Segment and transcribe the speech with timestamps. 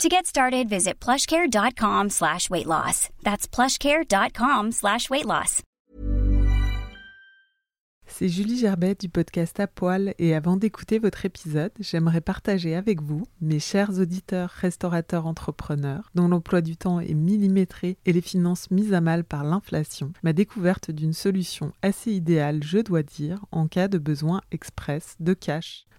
[0.00, 3.08] To get started, visit plushcare.com slash weight loss.
[3.22, 5.62] That's plushcare.com slash weight loss.
[8.06, 13.00] C'est Julie Gerbet du podcast À Poil et avant d'écouter votre épisode, j'aimerais partager avec
[13.00, 18.70] vous, mes chers auditeurs, restaurateurs, entrepreneurs, dont l'emploi du temps est millimétré et les finances
[18.70, 23.66] mises à mal par l'inflation, ma découverte d'une solution assez idéale, je dois dire, en
[23.66, 25.86] cas de besoin express de cash.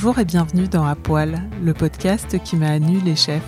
[0.00, 3.42] Bonjour et bienvenue dans À Poil, le podcast qui m'a annulé les chefs.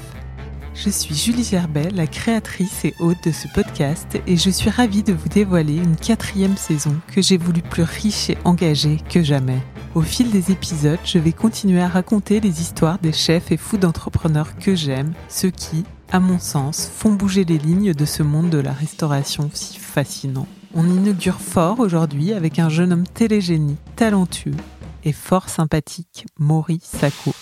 [0.75, 5.05] Je suis Julie Gerbet, la créatrice et hôte de ce podcast, et je suis ravie
[5.05, 9.61] de vous dévoiler une quatrième saison que j'ai voulu plus riche et engagée que jamais.
[9.95, 13.79] Au fil des épisodes, je vais continuer à raconter les histoires des chefs et fous
[13.79, 18.51] d'entrepreneurs que j'aime, ceux qui, à mon sens, font bouger les lignes de ce monde
[18.51, 20.49] de la restauration si fascinant.
[20.75, 24.57] On inaugure fort aujourd'hui avec un jeune homme télégénie, talentueux,
[25.05, 27.33] et fort sympathique, Maury Sacco.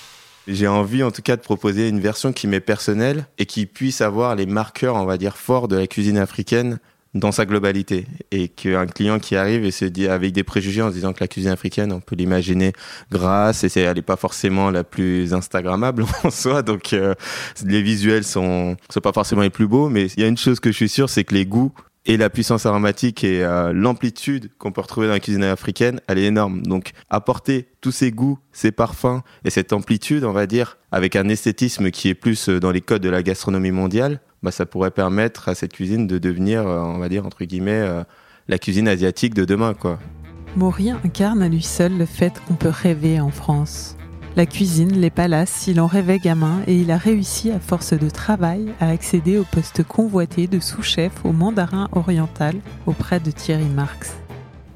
[0.46, 4.00] J'ai envie en tout cas de proposer une version qui m'est personnelle et qui puisse
[4.00, 6.78] avoir les marqueurs, on va dire, forts de la cuisine africaine
[7.14, 8.06] dans sa globalité.
[8.30, 11.20] Et qu'un client qui arrive et se dit avec des préjugés en se disant que
[11.20, 12.72] la cuisine africaine on peut l'imaginer
[13.10, 16.62] grasse et elle est pas forcément la plus instagrammable en soi.
[16.62, 17.14] Donc euh,
[17.64, 19.88] les visuels sont sont pas forcément les plus beaux.
[19.88, 21.72] Mais il y a une chose que je suis sûr c'est que les goûts
[22.08, 26.18] et la puissance aromatique et euh, l'amplitude qu'on peut retrouver dans la cuisine africaine, elle
[26.18, 26.62] est énorme.
[26.62, 31.28] Donc apporter tous ces goûts, ces parfums et cette amplitude, on va dire, avec un
[31.28, 34.90] esthétisme qui est plus euh, dans les codes de la gastronomie mondiale, bah, ça pourrait
[34.90, 37.86] permettre à cette cuisine de devenir, euh, on va dire, entre guillemets,
[38.48, 39.74] la cuisine asiatique de demain.
[39.74, 39.98] quoi.
[40.56, 43.97] Maury incarne à lui seul le fait qu'on peut rêver en France.
[44.38, 48.08] La cuisine, les palaces, il en rêvait gamin et il a réussi à force de
[48.08, 52.54] travail à accéder au poste convoité de sous-chef au mandarin oriental
[52.86, 54.14] auprès de Thierry Marx.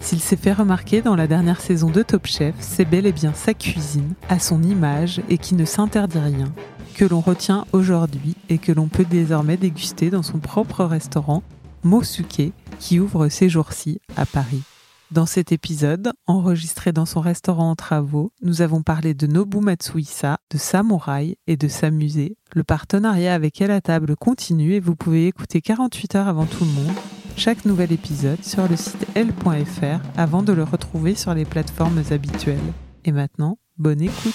[0.00, 3.34] S'il s'est fait remarquer dans la dernière saison de Top Chef, c'est bel et bien
[3.34, 6.52] sa cuisine, à son image et qui ne s'interdit rien,
[6.96, 11.44] que l'on retient aujourd'hui et que l'on peut désormais déguster dans son propre restaurant,
[11.84, 12.50] Mosuke,
[12.80, 14.64] qui ouvre ces jours-ci à Paris.
[15.12, 20.38] Dans cet épisode, enregistré dans son restaurant en travaux, nous avons parlé de Nobu Matsuisa,
[20.50, 22.38] de Samouraï et de s'amuser.
[22.54, 26.64] Le partenariat avec Elle à table continue et vous pouvez écouter 48 heures avant tout
[26.64, 26.96] le monde
[27.36, 32.72] chaque nouvel épisode sur le site L.fr avant de le retrouver sur les plateformes habituelles.
[33.04, 34.32] Et maintenant, bonne écoute.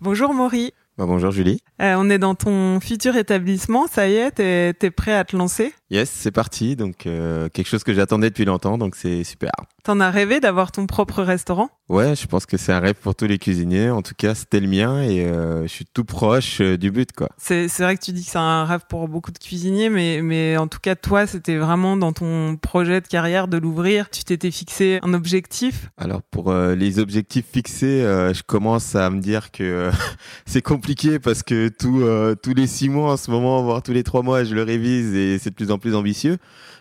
[0.00, 0.72] Bonjour Maury.
[0.96, 1.60] Bah, bonjour Julie.
[1.82, 5.36] Euh, on est dans ton futur établissement, ça y est, t'es es prêt à te
[5.36, 5.74] lancer?
[5.88, 6.74] Yes, c'est parti.
[6.74, 9.52] Donc euh, quelque chose que j'attendais depuis longtemps, donc c'est super.
[9.84, 11.70] T'en as rêvé d'avoir ton propre restaurant?
[11.88, 13.90] Ouais, je pense que c'est un rêve pour tous les cuisiniers.
[13.90, 17.12] En tout cas, c'était le mien et euh, je suis tout proche euh, du but,
[17.12, 17.28] quoi.
[17.38, 20.56] C'est vrai que tu dis que c'est un rêve pour beaucoup de cuisiniers, mais mais
[20.56, 24.10] en tout cas, toi, c'était vraiment dans ton projet de carrière de l'ouvrir.
[24.10, 25.90] Tu t'étais fixé un objectif?
[25.96, 29.90] Alors pour les objectifs fixés, je commence à me dire que
[30.46, 32.02] c'est compliqué parce que tout,
[32.42, 35.14] tous les six mois en ce moment, voire tous les trois mois, je le révise
[35.14, 36.38] et c'est de plus en plus ambitieux.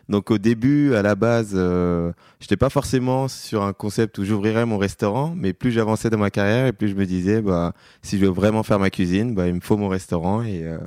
[0.08, 4.66] Donc au début, à la base, euh, j'étais pas forcément sur un concept où j'ouvrirais
[4.66, 8.20] mon restaurant, mais plus j'avançais dans ma carrière et plus je me disais, bah, si
[8.20, 10.78] je veux vraiment faire ma cuisine, bah, il me faut mon restaurant et euh,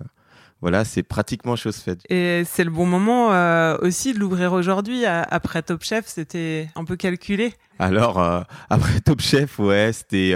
[0.61, 2.01] voilà, c'est pratiquement chose faite.
[2.11, 5.05] Et c'est le bon moment euh, aussi de l'ouvrir aujourd'hui.
[5.05, 7.55] Après Top Chef, c'était un peu calculé.
[7.81, 10.35] Alors euh, après Top Chef, ouais, c'était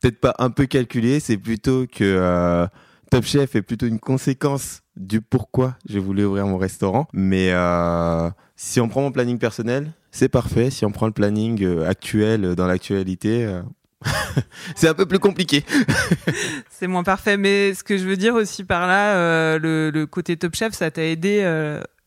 [0.00, 2.68] peut-être pas un peu calculé, c'est plutôt que
[3.10, 7.08] Top Chef est plutôt une conséquence du pourquoi j'ai voulu ouvrir mon restaurant.
[7.12, 10.70] Mais euh, si on prend mon planning personnel, c'est parfait.
[10.70, 13.60] Si on prend le planning euh, actuel euh, dans l'actualité,
[14.76, 15.64] c'est un peu plus compliqué.
[16.70, 17.36] c'est moins parfait.
[17.36, 21.02] Mais ce que je veux dire aussi par là, le, côté Top Chef, ça t'a
[21.02, 21.42] aidé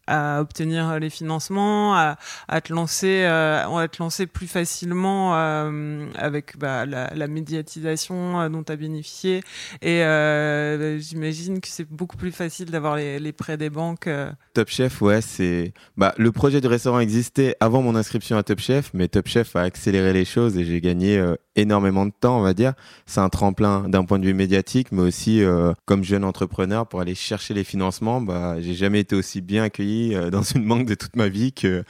[0.07, 2.17] à obtenir les financements, à,
[2.47, 8.41] à te lancer, euh, à te lancer plus facilement euh, avec bah, la, la, médiatisation
[8.41, 9.41] euh, dont tu as bénéficié.
[9.81, 14.07] Et euh, j'imagine que c'est beaucoup plus facile d'avoir les, les, prêts des banques.
[14.07, 14.31] Euh.
[14.53, 18.59] Top Chef, ouais, c'est bah, le projet de restaurant existait avant mon inscription à Top
[18.59, 21.23] Chef, mais Top Chef a accéléré les choses et j'ai gagné
[21.55, 22.73] énormément de temps, on va dire.
[23.05, 25.43] C'est un tremplin d'un point de vue médiatique, mais aussi
[25.85, 28.21] comme jeune entrepreneur pour aller chercher les financements.
[28.21, 31.53] Bah, j'ai jamais été aussi bien accueilli euh, dans une banque de toute ma vie
[31.53, 31.83] que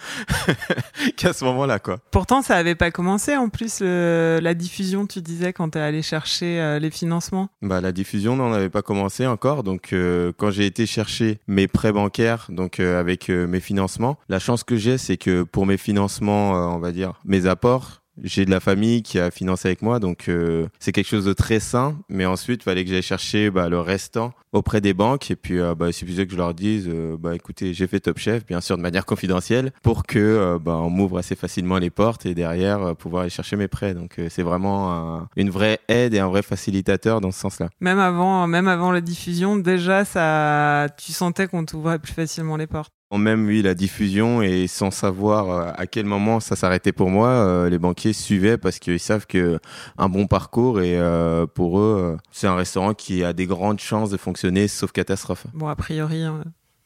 [1.18, 1.98] qu'à ce moment-là quoi.
[2.12, 6.02] Pourtant ça avait pas commencé en plus la diffusion tu disais quand tu es allé
[6.02, 7.50] chercher euh, les financements.
[7.62, 11.68] Bah la diffusion n'en avait pas commencé encore donc euh, quand j'ai été chercher mes
[11.68, 16.52] prêts bancaires donc avec mes financements, la chance que j'ai c'est que pour mes financements
[16.52, 20.30] on va dire mes apports j'ai de la famille qui a financé avec moi, donc
[20.30, 21.98] euh, c'est quelque chose de très sain.
[22.10, 25.32] Mais ensuite, il fallait que j'aille chercher bah, le restant auprès des banques.
[25.32, 28.00] Et puis, euh, bah, il suffisait que je leur dise, euh, bah, écoutez, j'ai fait
[28.00, 31.90] Top Chef, bien sûr de manière confidentielle, pour que bah, on m'ouvre assez facilement les
[31.90, 33.94] portes et derrière pouvoir aller chercher mes prêts.
[33.94, 37.70] Donc, c'est vraiment une vraie aide et un vrai facilitateur dans ce sens-là.
[37.80, 42.68] Même avant, même avant la diffusion, déjà, ça, tu sentais qu'on t'ouvrait plus facilement les
[42.68, 47.10] portes même oui la diffusion et sans savoir euh, à quel moment ça s'arrêtait pour
[47.10, 49.60] moi, euh, les banquiers suivaient parce qu'ils savent que
[49.98, 54.10] un bon parcours et euh, pour eux c'est un restaurant qui a des grandes chances
[54.10, 55.46] de fonctionner sauf catastrophe.
[55.54, 56.44] Bon a priori hein,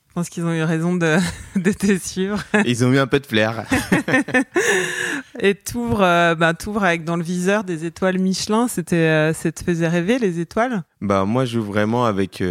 [0.09, 1.18] je pense qu'ils ont eu raison de,
[1.56, 2.44] de te suivre.
[2.65, 3.65] Ils ont eu un peu de flair.
[5.39, 6.00] et t'ouvres,
[6.33, 8.68] bah, t'ouvres avec dans le viseur des étoiles Michelin.
[8.68, 10.81] C'était, ça te faisait rêver les étoiles?
[11.01, 12.44] Bah moi, je joue vraiment avec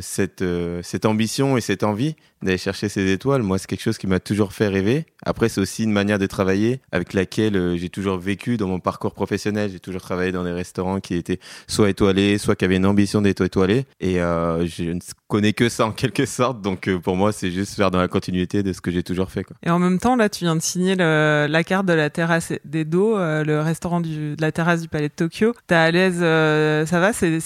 [0.00, 0.44] cette
[0.82, 3.42] cette ambition et cette envie d'aller chercher ces étoiles.
[3.42, 5.06] Moi, c'est quelque chose qui m'a toujours fait rêver.
[5.24, 8.78] Après, c'est aussi une manière de travailler avec laquelle euh, j'ai toujours vécu dans mon
[8.78, 9.70] parcours professionnel.
[9.72, 13.20] J'ai toujours travaillé dans des restaurants qui étaient soit étoilés, soit qui avaient une ambition
[13.20, 13.84] d'être étoilés.
[14.00, 16.62] Et euh, je ne connais que ça en quelque sorte.
[16.62, 19.30] Donc, euh, pour moi, c'est juste faire dans la continuité de ce que j'ai toujours
[19.30, 19.44] fait.
[19.64, 22.84] Et en même temps, là, tu viens de signer la carte de la terrasse des
[22.84, 25.54] dos, euh, le restaurant du, de la terrasse du Palais de Tokyo.
[25.66, 26.20] T'es à l'aise,
[26.88, 27.12] ça va?
[27.12, 27.40] C'était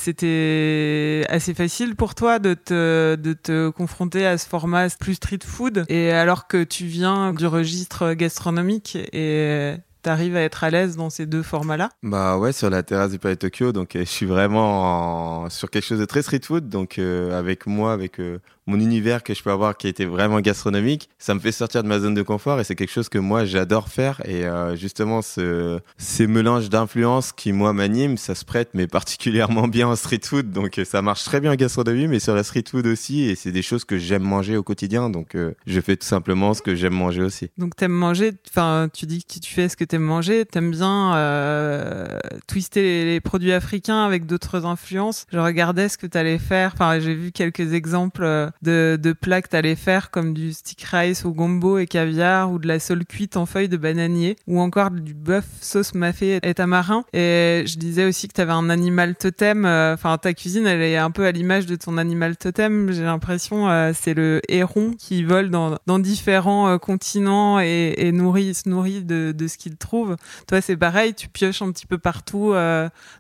[1.29, 5.85] assez facile pour toi de te, de te confronter à ce format plus street food.
[5.89, 11.11] Et alors que tu viens du registre gastronomique et t'arrives à être à l'aise dans
[11.11, 11.91] ces deux formats-là?
[12.03, 15.85] Bah ouais, sur la terrasse du Palais Tokyo, donc euh, je suis vraiment sur quelque
[15.85, 19.43] chose de très street food, donc euh, avec moi, avec euh, mon univers que je
[19.43, 22.61] peux avoir qui était vraiment gastronomique, ça me fait sortir de ma zone de confort
[22.61, 24.23] et c'est quelque chose que moi j'adore faire.
[24.25, 29.69] Et euh, justement ce ces mélanges d'influences qui moi m'animent, ça se prête mais particulièrement
[29.69, 30.51] bien en street food.
[30.53, 33.23] Donc euh, ça marche très bien en gastronomie mais sur la street food aussi.
[33.23, 35.11] Et c'est des choses que j'aime manger au quotidien.
[35.11, 37.51] Donc euh, je fais tout simplement ce que j'aime manger aussi.
[37.59, 41.17] Donc t'aimes manger, enfin tu dis que tu fais ce que t'aimes manger, t'aimes bien
[41.17, 45.27] euh, twister les, les, produits africains avec d'autres influences.
[45.33, 49.49] Je regardais ce que t'allais faire, enfin j'ai vu quelques exemples de, de plats que
[49.49, 53.37] t'allais faire comme du stick rice au gombo et caviar ou de la sole cuite
[53.37, 57.05] en feuilles de bananier ou encore du bœuf sauce mafé et tamarin.
[57.13, 59.65] Et je disais aussi que t'avais un animal totem.
[59.65, 62.93] Euh, enfin, ta cuisine, elle est un peu à l'image de ton animal totem.
[62.93, 68.69] J'ai l'impression euh, c'est le héron qui vole dans, différents euh, continents et, nourrit, se
[68.69, 70.17] nourrit de, ce qu'il trouve.
[70.47, 71.15] Toi, c'est pareil.
[71.15, 72.55] Tu pioches un petit peu partout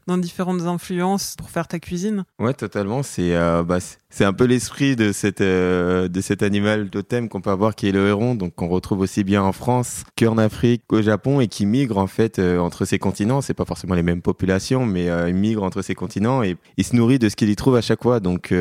[0.07, 2.25] dans différentes influences pour faire ta cuisine.
[2.39, 3.03] Ouais, totalement.
[3.03, 3.33] C'est
[3.65, 3.79] bah,
[4.13, 7.89] c'est un peu l'esprit de cette euh, de cet animal totem qu'on peut avoir qui
[7.89, 11.49] est le héron donc qu'on retrouve aussi bien en France qu'en Afrique qu'au Japon et
[11.49, 15.09] qui migre en fait euh, entre ces continents c'est pas forcément les mêmes populations mais
[15.09, 17.75] euh, il migre entre ces continents et il se nourrit de ce qu'il y trouve
[17.75, 18.55] à chaque fois donc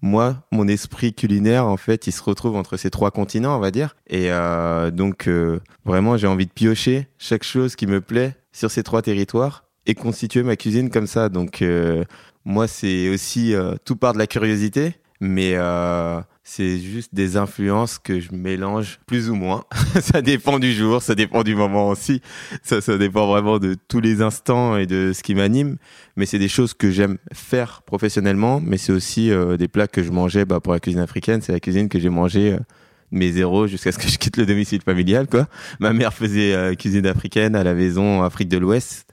[0.00, 3.72] moi, mon esprit culinaire, en fait, il se retrouve entre ces trois continents, on va
[3.72, 3.96] dire.
[4.08, 4.30] Et
[4.92, 5.28] donc,
[5.84, 9.96] vraiment, j'ai envie de piocher chaque chose qui me plaît sur ces trois territoires et
[9.96, 11.28] constituer ma cuisine comme ça.
[11.28, 11.64] Donc,
[12.48, 17.98] moi, c'est aussi euh, tout part de la curiosité, mais euh, c'est juste des influences
[17.98, 19.64] que je mélange plus ou moins.
[20.00, 22.22] ça dépend du jour, ça dépend du moment aussi.
[22.62, 25.76] Ça, ça dépend vraiment de tous les instants et de ce qui m'anime.
[26.16, 30.02] Mais c'est des choses que j'aime faire professionnellement, mais c'est aussi euh, des plats que
[30.02, 31.42] je mangeais bah, pour la cuisine africaine.
[31.42, 32.56] C'est la cuisine que j'ai mangée
[33.10, 35.48] mes zéros jusqu'à ce que je quitte le domicile familial quoi.
[35.80, 39.08] Ma mère faisait cuisine africaine à la maison Afrique de l'Ouest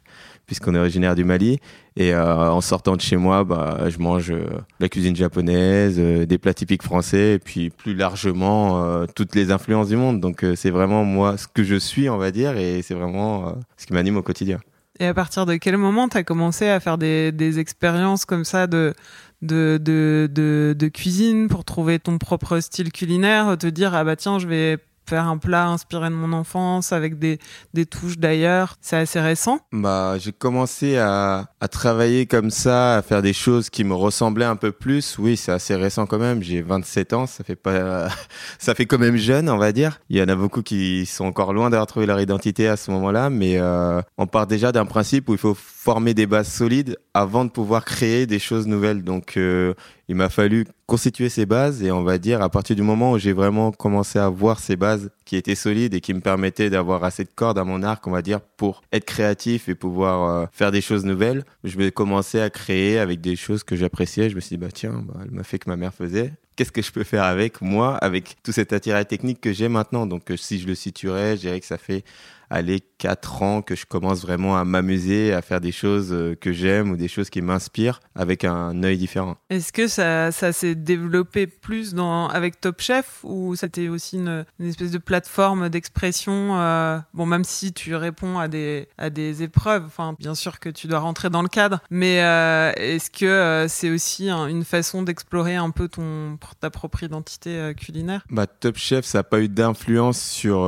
[0.46, 1.60] puisqu'on est originaire du Mali.
[1.97, 4.45] Et euh, en sortant de chez moi, bah, je mange euh,
[4.81, 9.87] la cuisine japonaise, euh, des plats typiques français, et puis plus largement toutes les influences
[9.87, 10.19] du monde.
[10.19, 13.85] Donc c'est vraiment moi ce que je suis, on va dire, et c'est vraiment ce
[13.85, 14.59] qui m'anime au quotidien.
[14.99, 18.67] Et à partir de quel moment tu as commencé à faire des, expériences comme ça
[18.67, 18.93] de,
[19.41, 24.47] de, de, cuisine pour trouver ton propre style culinaire, te dire, ah bah tiens, je
[24.47, 27.39] vais faire un plat inspiré de mon enfance avec des,
[27.74, 28.75] des touches d'ailleurs.
[28.81, 29.59] C'est assez récent.
[29.71, 34.45] Bah, j'ai commencé à, à travailler comme ça, à faire des choses qui me ressemblaient
[34.45, 35.17] un peu plus.
[35.19, 36.41] Oui, c'est assez récent quand même.
[36.41, 38.07] J'ai 27 ans, ça fait pas,
[38.59, 40.00] ça fait quand même jeune, on va dire.
[40.09, 42.91] Il y en a beaucoup qui sont encore loin d'avoir trouvé leur identité à ce
[42.91, 46.97] moment-là, mais euh, on part déjà d'un principe où il faut former des bases solides
[47.13, 49.03] avant de pouvoir créer des choses nouvelles.
[49.03, 49.74] Donc, euh,
[50.07, 53.17] il m'a fallu constituer ces bases et on va dire à partir du moment où
[53.17, 57.03] j'ai vraiment commencé à voir ces bases qui étaient solides et qui me permettaient d'avoir
[57.03, 60.45] assez de cordes à mon arc, on va dire, pour être créatif et pouvoir euh,
[60.51, 64.29] faire des choses nouvelles, je vais commencer à créer avec des choses que j'appréciais.
[64.29, 66.33] Je me suis dit, bah tiens, bah, elle m'a fait que ma mère faisait.
[66.55, 70.05] Qu'est-ce que je peux faire avec moi, avec tout cet attirail technique que j'ai maintenant?
[70.05, 72.03] Donc, euh, si je le situerais, je dirais que ça fait
[72.49, 76.51] aller quatre ans que je commence vraiment à m'amuser, à faire des choses euh, que
[76.51, 79.35] j'aime ou des choses qui m'inspirent avec un œil différent.
[79.49, 84.45] Est-ce que ça, ça s'est développé plus dans, avec Top Chef ou c'était aussi une,
[84.59, 89.43] une, espèce de plateforme d'expression euh, Bon, même si tu réponds à des, à des
[89.43, 93.25] épreuves, enfin, bien sûr que tu dois rentrer dans le cadre, mais euh, est-ce que
[93.25, 98.25] euh, c'est aussi un, une façon d'explorer un peu ton, ta propre identité culinaire?
[98.29, 100.59] Bah, Top Chef, ça n'a pas eu d'influence sur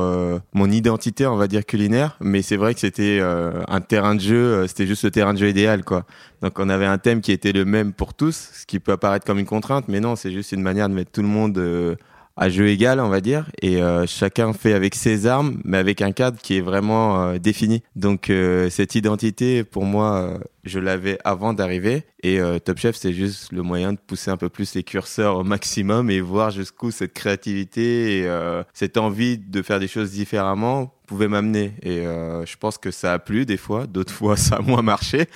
[0.52, 4.20] mon identité, on va dire, culinaire mais c'est vrai que c'était euh, un terrain de
[4.20, 6.04] jeu, euh, c'était juste le terrain de jeu idéal, quoi.
[6.42, 9.24] Donc on avait un thème qui était le même pour tous, ce qui peut apparaître
[9.26, 11.96] comme une contrainte, mais non, c'est juste une manière de mettre tout le monde euh,
[12.36, 16.12] à jeu égal, on va dire, et chacun fait avec ses armes, mais avec un
[16.12, 17.82] cadre qui est vraiment défini.
[17.96, 18.30] Donc
[18.70, 23.92] cette identité, pour moi, je l'avais avant d'arriver, et Top Chef, c'est juste le moyen
[23.92, 28.62] de pousser un peu plus les curseurs au maximum et voir jusqu'où cette créativité et
[28.74, 31.72] cette envie de faire des choses différemment pouvait m'amener.
[31.82, 34.82] Et euh, je pense que ça a plu des fois, d'autres fois ça a moins
[34.82, 35.26] marché.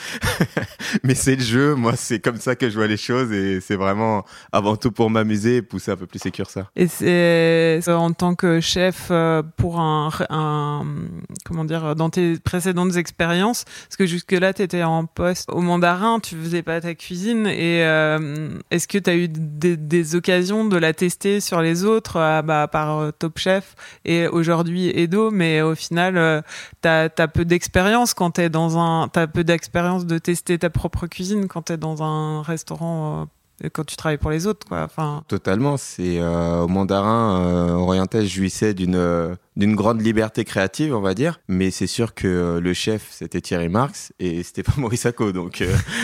[1.03, 3.75] Mais c'est le jeu, moi c'est comme ça que je vois les choses et c'est
[3.75, 6.71] vraiment avant tout pour m'amuser et pousser un peu plus ces curseurs.
[6.77, 10.11] Et c'est en tant que chef euh, pour un,
[11.45, 15.07] comment dire, dans tes précédentes expériences, parce que jusque-là tu étais en
[15.49, 19.77] au mandarin, tu faisais pas ta cuisine et euh, est-ce que tu as eu des,
[19.77, 23.75] des, occasions de la tester sur les autres, euh, bah, par Top Chef
[24.05, 26.43] et aujourd'hui Edo, mais au final, euh,
[26.81, 31.07] t'as as peu d'expérience quand t'es dans un, t'as peu d'expérience de tester ta propre
[31.07, 33.29] cuisine quand t'es dans un restaurant.
[33.65, 34.83] Euh, quand tu travailles pour les autres, quoi.
[34.83, 35.25] Enfin.
[35.29, 35.77] Totalement.
[35.77, 41.01] C'est euh, au Mandarin euh, oriental, je jouissais d'une euh, d'une grande liberté créative, on
[41.01, 41.41] va dire.
[41.49, 45.33] Mais c'est sûr que euh, le chef, c'était Thierry Marx et c'était pas Maurice Sacco.
[45.33, 45.63] Donc,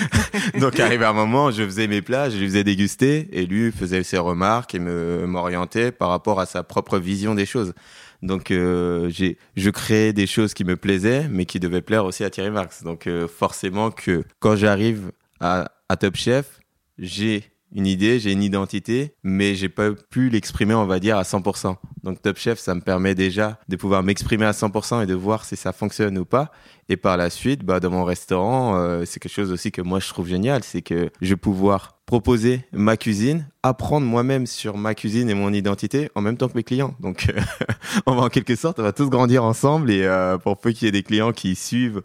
[0.60, 3.72] donc arrivé à un moment, je faisais mes plats, je lui faisais déguster et lui
[3.72, 7.74] faisait ses remarques et me m'orientait par rapport à sa propre vision des choses.
[8.22, 12.24] Donc euh, j'ai je créais des choses qui me plaisaient, mais qui devaient plaire aussi
[12.24, 12.82] à Thierry Marx.
[12.82, 16.60] Donc euh, forcément que quand j'arrive à, à Top Chef,
[16.98, 21.22] j'ai une idée, j'ai une identité, mais j'ai pas pu l'exprimer, on va dire, à
[21.22, 21.76] 100%.
[22.02, 25.44] Donc Top Chef, ça me permet déjà de pouvoir m'exprimer à 100% et de voir
[25.44, 26.50] si ça fonctionne ou pas.
[26.88, 30.00] Et par la suite, bah, dans mon restaurant, euh, c'est quelque chose aussi que moi
[30.00, 34.94] je trouve génial, c'est que je vais pouvoir proposer ma cuisine, apprendre moi-même sur ma
[34.94, 36.94] cuisine et mon identité en même temps que mes clients.
[37.00, 37.38] Donc, euh,
[38.06, 40.86] on va en quelque sorte, on va tous grandir ensemble et euh, pour peu qu'il
[40.86, 42.00] y ait des clients qui suivent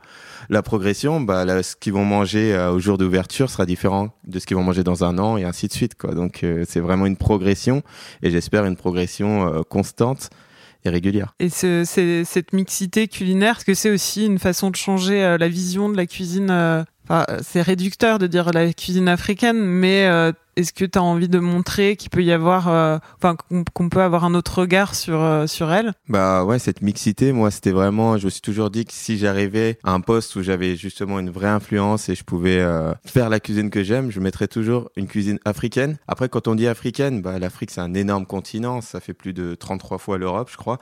[0.50, 4.40] la progression, bah, là, ce qu'ils vont manger euh, au jour d'ouverture sera différent de
[4.40, 5.96] ce qu'ils vont manger dans un an et ainsi de suite.
[5.96, 6.14] Quoi.
[6.14, 7.82] Donc, euh, c'est vraiment une progression
[8.24, 10.32] et j'espère une progression euh, constante
[10.86, 11.34] et régulière.
[11.40, 11.84] Et ce,
[12.26, 15.98] cette mixité culinaire, est-ce que c'est aussi une façon de changer euh, la vision de
[15.98, 20.86] la cuisine euh, Enfin, c'est réducteur de dire la cuisine africaine, mais euh, est-ce que
[20.86, 23.36] tu as envie de montrer qu'il peut y avoir, euh, enfin,
[23.74, 25.94] qu'on peut avoir un autre regard sur euh, sur elle?
[26.08, 28.18] Bah ouais, cette mixité, moi, c'était vraiment.
[28.18, 31.30] Je me suis toujours dit que si j'arrivais à un poste où j'avais justement une
[31.30, 35.08] vraie influence et je pouvais euh, faire la cuisine que j'aime, je mettrais toujours une
[35.08, 35.98] cuisine africaine.
[36.08, 39.56] Après, quand on dit africaine, bah l'Afrique c'est un énorme continent, ça fait plus de
[39.56, 40.80] 33 fois l'Europe, je crois.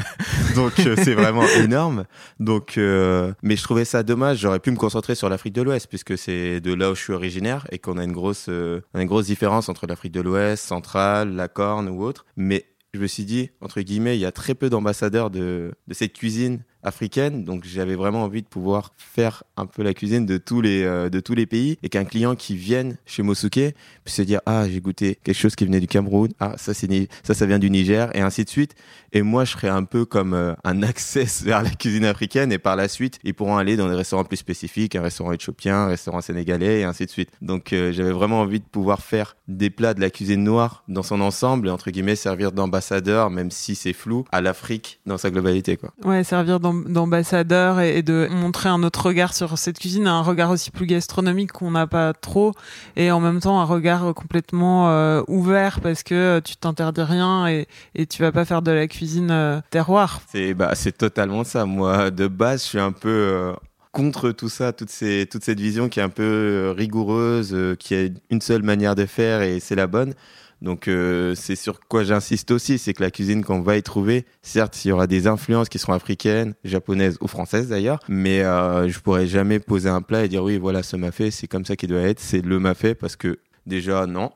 [0.54, 2.04] Donc c'est vraiment énorme.
[2.38, 4.38] Donc, mais je trouvais ça dommage.
[4.38, 7.12] J'aurais pu me concentrer sur l'Afrique de l'Ouest puisque c'est de là où je suis
[7.12, 11.48] originaire et qu'on a une grosse, une grosse différence entre l'Afrique de l'Ouest, centrale, la
[11.48, 12.24] Corne ou autre.
[12.36, 15.94] Mais je me suis dit, entre guillemets, il y a très peu d'ambassadeurs de, de
[15.94, 17.44] cette cuisine africaine.
[17.44, 21.08] Donc j'avais vraiment envie de pouvoir faire un peu la cuisine de tous les euh,
[21.08, 24.68] de tous les pays et qu'un client qui vienne chez Mosuke puisse se dire ah
[24.68, 26.30] j'ai goûté quelque chose qui venait du Cameroun.
[26.40, 28.74] Ah ça ça ça vient du Niger et ainsi de suite.
[29.12, 32.58] Et moi je serais un peu comme euh, un access vers la cuisine africaine et
[32.58, 35.86] par la suite ils pourront aller dans des restaurants plus spécifiques un restaurant éthiopien un
[35.88, 37.30] restaurant sénégalais et ainsi de suite.
[37.42, 41.02] Donc euh, j'avais vraiment envie de pouvoir faire des plats de la cuisine noire dans
[41.02, 45.30] son ensemble et entre guillemets servir d'ambassadeur même si c'est flou à l'Afrique dans sa
[45.30, 45.92] globalité quoi.
[46.04, 50.70] Ouais servir d'ambassadeur et, de montrer un autre regard sur cette cuisine, un regard aussi
[50.70, 52.52] plus gastronomique qu'on n'a pas trop,
[52.96, 57.66] et en même temps un regard complètement euh, ouvert parce que tu t'interdis rien et,
[57.94, 60.20] et tu vas pas faire de la cuisine euh, terroir.
[60.30, 61.66] C'est bah totalement ça.
[61.66, 63.52] Moi de base je suis un peu euh,
[63.92, 64.90] contre tout ça, toute,
[65.30, 69.42] toute cette vision qui est un peu rigoureuse, qui a une seule manière de faire
[69.42, 70.14] et c'est la bonne.
[70.62, 74.26] Donc euh, c'est sur quoi j'insiste aussi, c'est que la cuisine qu'on va y trouver,
[74.42, 78.88] certes, il y aura des influences qui seront africaines, japonaises ou françaises d'ailleurs, mais euh,
[78.88, 81.64] je pourrais jamais poser un plat et dire oui, voilà, ce m'a fait, c'est comme
[81.64, 84.32] ça qu'il doit être, c'est le m'a fait parce que Déjà, non.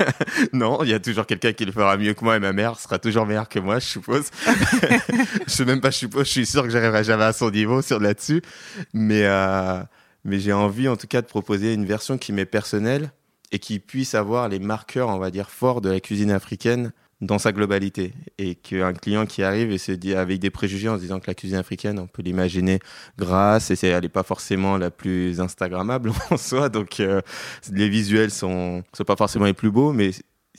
[0.52, 2.78] non, il y a toujours quelqu'un qui le fera mieux que moi et ma mère
[2.78, 4.30] sera toujours meilleure que moi, je suppose.
[5.46, 7.82] je sais même pas, je suppose, je suis sûr que j'arriverai jamais à son niveau
[7.82, 8.40] sur là-dessus.
[8.94, 9.82] Mais, euh,
[10.24, 13.10] mais j'ai envie, en tout cas, de proposer une version qui m'est personnelle,
[13.52, 17.38] et qui puisse avoir les marqueurs, on va dire, forts de la cuisine africaine dans
[17.38, 18.12] sa globalité.
[18.38, 21.26] Et qu'un client qui arrive et se dit avec des préjugés en se disant que
[21.26, 22.78] la cuisine africaine, on peut l'imaginer
[23.18, 26.68] grasse et elle n'est pas forcément la plus Instagrammable en soi.
[26.68, 27.20] Donc euh,
[27.72, 30.10] les visuels sont, sont pas forcément les plus beaux, mais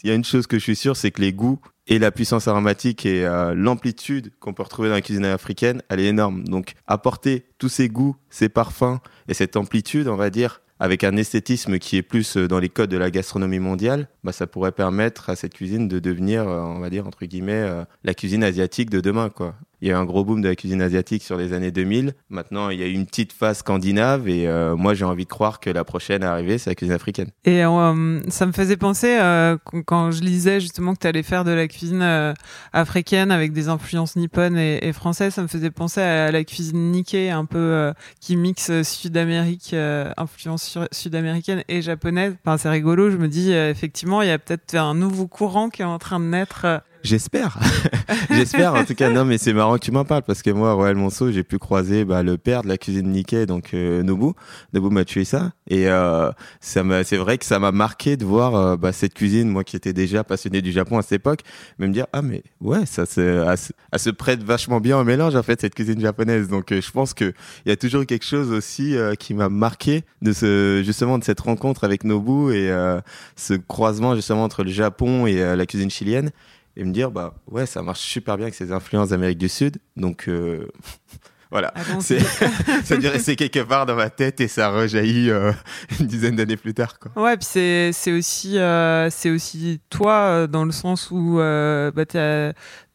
[0.03, 2.11] il y a une chose que je suis sûr, c'est que les goûts et la
[2.11, 6.43] puissance aromatique et euh, l'amplitude qu'on peut retrouver dans la cuisine africaine, elle est énorme.
[6.43, 11.15] Donc apporter tous ces goûts, ces parfums et cette amplitude, on va dire, avec un
[11.17, 14.71] esthétisme qui est plus euh, dans les codes de la gastronomie mondiale, bah, ça pourrait
[14.71, 18.43] permettre à cette cuisine de devenir, euh, on va dire, entre guillemets, euh, la cuisine
[18.43, 21.23] asiatique de demain, quoi il y a eu un gros boom de la cuisine asiatique
[21.23, 22.13] sur les années 2000.
[22.29, 25.29] Maintenant, il y a eu une petite phase scandinave et euh, moi, j'ai envie de
[25.29, 27.29] croire que la prochaine à arriver, c'est la cuisine africaine.
[27.45, 31.43] Et euh, ça me faisait penser, euh, quand je lisais justement que tu allais faire
[31.43, 32.35] de la cuisine
[32.73, 37.29] africaine avec des influences nippones et, françaises, ça me faisait penser à la cuisine Nikkei,
[37.29, 39.75] un peu qui mixe Sud-Amérique,
[40.17, 42.35] influence sud-américaine et japonaise.
[42.43, 45.81] Enfin, c'est rigolo, je me dis, effectivement, il y a peut-être un nouveau courant qui
[45.81, 47.57] est en train de naître J'espère.
[48.29, 49.09] J'espère en tout cas.
[49.09, 51.57] Non, mais c'est marrant que tu m'en parles parce que moi, Royal Monceau, j'ai pu
[51.57, 54.33] croiser bah, le père de la cuisine Nikkei, donc euh, Nobu.
[54.73, 55.51] Nobu m'a tué ça.
[55.69, 59.49] Et euh, ça c'est vrai que ça m'a marqué de voir euh, bah, cette cuisine,
[59.49, 61.41] moi qui étais déjà passionné du Japon à cette époque,
[61.77, 65.61] mais me dire ah mais ouais, ça se, prête vachement bien au mélange en fait
[65.61, 66.47] cette cuisine japonaise.
[66.47, 67.33] Donc euh, je pense que
[67.65, 71.23] il y a toujours quelque chose aussi euh, qui m'a marqué de ce justement de
[71.23, 72.69] cette rencontre avec Nobu et
[73.35, 76.31] ce croisement justement entre le Japon et la cuisine chilienne
[76.79, 79.77] et me dire bah ouais ça marche super bien avec ces influences d'Amérique du Sud
[79.97, 80.65] donc euh,
[81.51, 81.73] voilà.
[81.75, 82.19] Ah c'est
[82.83, 85.51] ça c'est quelque part dans ma tête et ça rejaillit euh,
[85.99, 87.11] une dizaine d'années plus tard quoi.
[87.21, 92.05] Ouais puis c'est c'est aussi euh, c'est aussi toi dans le sens où bah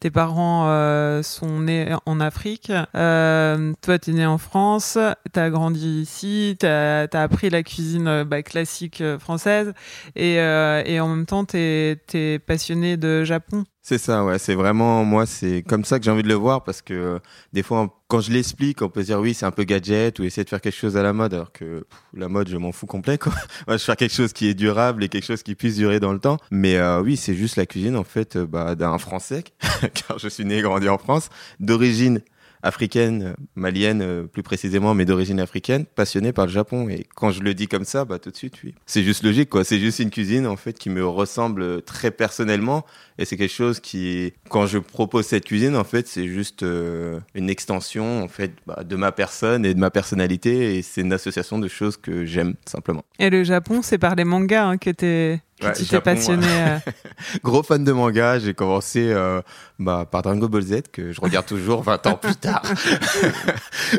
[0.05, 4.99] tes parents euh, sont nés en Afrique, euh, toi tu es né en France,
[5.33, 9.73] tu as grandi ici, tu as, appris la cuisine euh, bah, classique française
[10.14, 13.64] et, et, en même temps tu es, passionné de Japon.
[13.87, 14.38] C'est ça, ouais.
[14.38, 17.21] C'est vraiment, moi, c'est comme ça que j'ai envie de le voir parce que
[17.53, 20.43] des fois, quand je l'explique, on peut dire oui, c'est un peu gadget ou essayer
[20.43, 23.19] de faire quelque chose à la mode, alors que la mode, je m'en fous complet,
[23.19, 23.35] quoi.
[23.67, 26.14] Moi, je fais quelque chose qui est durable et quelque chose qui puisse durer dans
[26.14, 26.38] le temps.
[26.51, 29.45] Mais oui, c'est juste la cuisine, en fait, bah, d'un Français
[30.07, 31.28] car je suis né et grandi en France,
[31.61, 32.20] d'origine
[32.64, 36.88] africaine, malienne euh, plus précisément, mais d'origine africaine, passionné par le Japon.
[36.88, 38.74] Et quand je le dis comme ça, bah tout de suite, oui.
[38.87, 39.64] C'est juste logique, quoi.
[39.64, 42.85] C'est juste une cuisine en fait qui me ressemble très personnellement,
[43.18, 47.20] et c'est quelque chose qui, quand je propose cette cuisine, en fait, c'est juste euh,
[47.35, 51.12] une extension en fait bah, de ma personne et de ma personnalité, et c'est une
[51.12, 53.04] association de choses que j'aime simplement.
[53.18, 55.40] Et le Japon, c'est par les mangas hein, que t'es
[55.72, 56.46] tu t'es passionné.
[56.48, 56.79] Euh.
[57.44, 59.40] Gros fan de manga, j'ai commencé euh,
[59.79, 62.62] bah, par Dragon Ball Z que je regarde toujours 20 ans plus tard.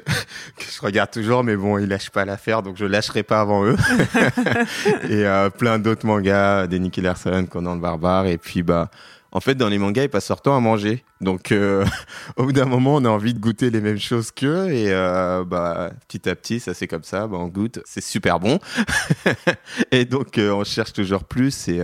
[0.58, 3.66] que je regarde toujours, mais bon, ils lâchent pas l'affaire, donc je lâcherai pas avant
[3.66, 3.78] eux.
[5.10, 8.90] et euh, plein d'autres mangas, des Nicky Larson, Conan le Barbare, et puis bah
[9.36, 11.04] en fait, dans les mangas, ils passent leur temps à manger.
[11.20, 11.86] Donc, euh,
[12.38, 14.72] au bout d'un moment, on a envie de goûter les mêmes choses qu'eux.
[14.72, 17.28] Et euh, bah, petit à petit, ça c'est comme ça.
[17.28, 18.60] Bah, on goûte, c'est super bon.
[19.92, 21.68] et donc, euh, on cherche toujours plus.
[21.68, 21.82] Et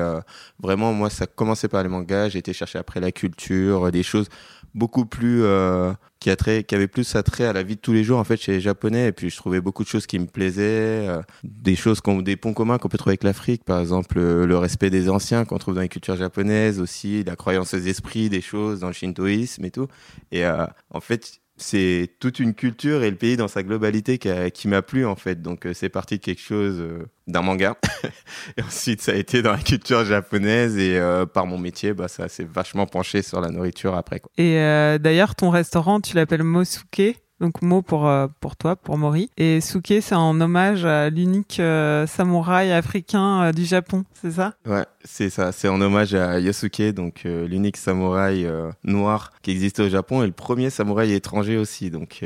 [0.64, 2.30] vraiment, moi, ça commençait par les mangas.
[2.30, 4.30] J'ai été chercher après la culture, des choses
[4.74, 8.04] beaucoup plus euh, qui a qui avait plus attrait à la vie de tous les
[8.04, 9.08] jours en fait chez les japonais.
[9.08, 12.54] Et puis je trouvais beaucoup de choses qui me plaisaient euh, des choses des ponts
[12.54, 13.64] communs qu'on peut trouver avec l'Afrique.
[13.64, 17.36] Par exemple euh, le respect des anciens qu'on trouve dans les cultures japonaises aussi la
[17.36, 19.88] croyance aux esprits des choses dans le shintoïsme et tout.
[20.32, 24.82] Et en fait c'est toute une culture et le pays dans sa globalité qui, m'a
[24.82, 25.41] plu en fait.
[25.41, 26.84] Donc c'est parti de quelque chose
[27.28, 27.76] d'un manga.
[28.58, 32.08] et ensuite, ça a été dans la culture japonaise et euh, par mon métier, bah,
[32.08, 34.19] ça s'est vachement penché sur la nourriture après.
[34.19, 34.32] Quoi.
[34.38, 37.17] Et euh, d'ailleurs, ton restaurant, tu l'appelles Mosuke?
[37.42, 39.32] Donc mot pour euh, pour toi, pour Mori.
[39.36, 44.54] Et Suke, c'est en hommage à l'unique euh, samouraï africain euh, du Japon, c'est ça?
[44.68, 45.52] Ouais, c'est ça.
[45.52, 48.48] C'est en hommage à Yosuke, donc l'unique samouraï
[48.84, 52.24] noir qui existait au Japon et le premier samouraï étranger aussi, donc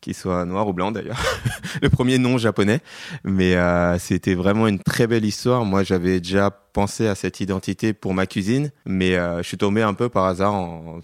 [0.00, 1.20] qu'il soit noir ou blanc d'ailleurs.
[1.82, 2.78] le premier non japonais.
[3.24, 3.56] Mais
[3.98, 5.64] c'était vraiment une très belle histoire.
[5.64, 9.94] Moi, j'avais déjà pensé à cette identité pour ma cuisine, mais je suis tombé un
[9.94, 10.54] peu par hasard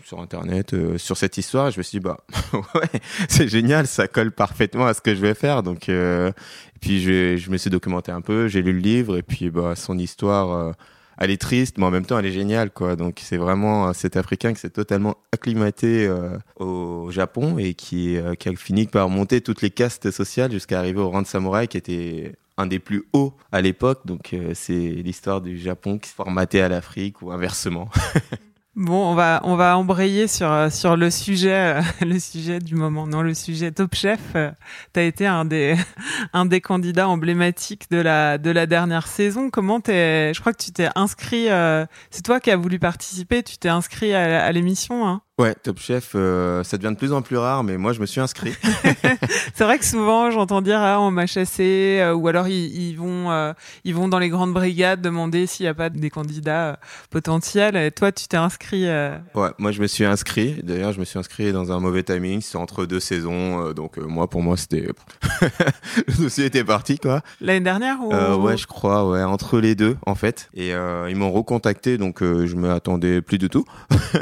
[0.05, 1.71] sur internet sur cette histoire.
[1.71, 2.19] Je me suis dit bah
[2.75, 5.63] ouais, c'est génial, ça colle parfaitement à ce que je vais faire.
[5.63, 9.17] Donc, euh, et puis je, je, me suis documenté un peu, j'ai lu le livre
[9.17, 10.73] et puis bah, son histoire, euh,
[11.19, 12.97] elle est triste, mais en même temps elle est géniale, quoi.
[12.97, 18.49] Donc c'est vraiment cet Africain qui s'est totalement acclimaté euh, au Japon et qui, qui
[18.49, 21.77] a fini par monter toutes les castes sociales jusqu'à arriver au rang de samouraï qui
[21.77, 24.01] était un des plus hauts à l'époque.
[24.05, 27.89] Donc c'est l'histoire du Japon qui se formatait à l'Afrique ou inversement.
[28.79, 32.77] Bon, on va on va embrayer sur euh, sur le sujet euh, le sujet du
[32.77, 33.09] moment.
[33.09, 34.21] Non, le sujet Top Chef.
[34.37, 34.53] Euh,
[34.95, 35.75] tu as été un des
[36.33, 39.51] un des candidats emblématiques de la de la dernière saison.
[39.51, 41.47] Comment t'es Je crois que tu t'es inscrit.
[42.11, 43.43] c'est toi qui as voulu participer.
[43.43, 45.09] Tu t'es inscrit à, à l'émission.
[45.09, 48.01] Hein Ouais, Top Chef, euh, ça devient de plus en plus rare, mais moi je
[48.01, 48.55] me suis inscrit.
[49.55, 52.97] c'est vrai que souvent j'entends dire ah on m'a chassé euh, ou alors ils, ils
[52.97, 53.53] vont euh,
[53.85, 57.77] ils vont dans les grandes brigades demander s'il n'y a pas des candidats potentiels.
[57.77, 58.87] Et toi tu t'es inscrit
[59.37, 60.57] Ouais, moi je me suis inscrit.
[60.65, 64.29] D'ailleurs je me suis inscrit dans un mauvais timing, c'est entre deux saisons, donc moi
[64.29, 64.89] pour moi c'était
[66.09, 67.21] le dossier était parti quoi.
[67.41, 68.13] L'année dernière ou?
[68.43, 70.51] Ouais, je crois, ouais, entre les deux en fait.
[70.55, 73.65] Et ils m'ont recontacté, donc je me attendais plus du tout,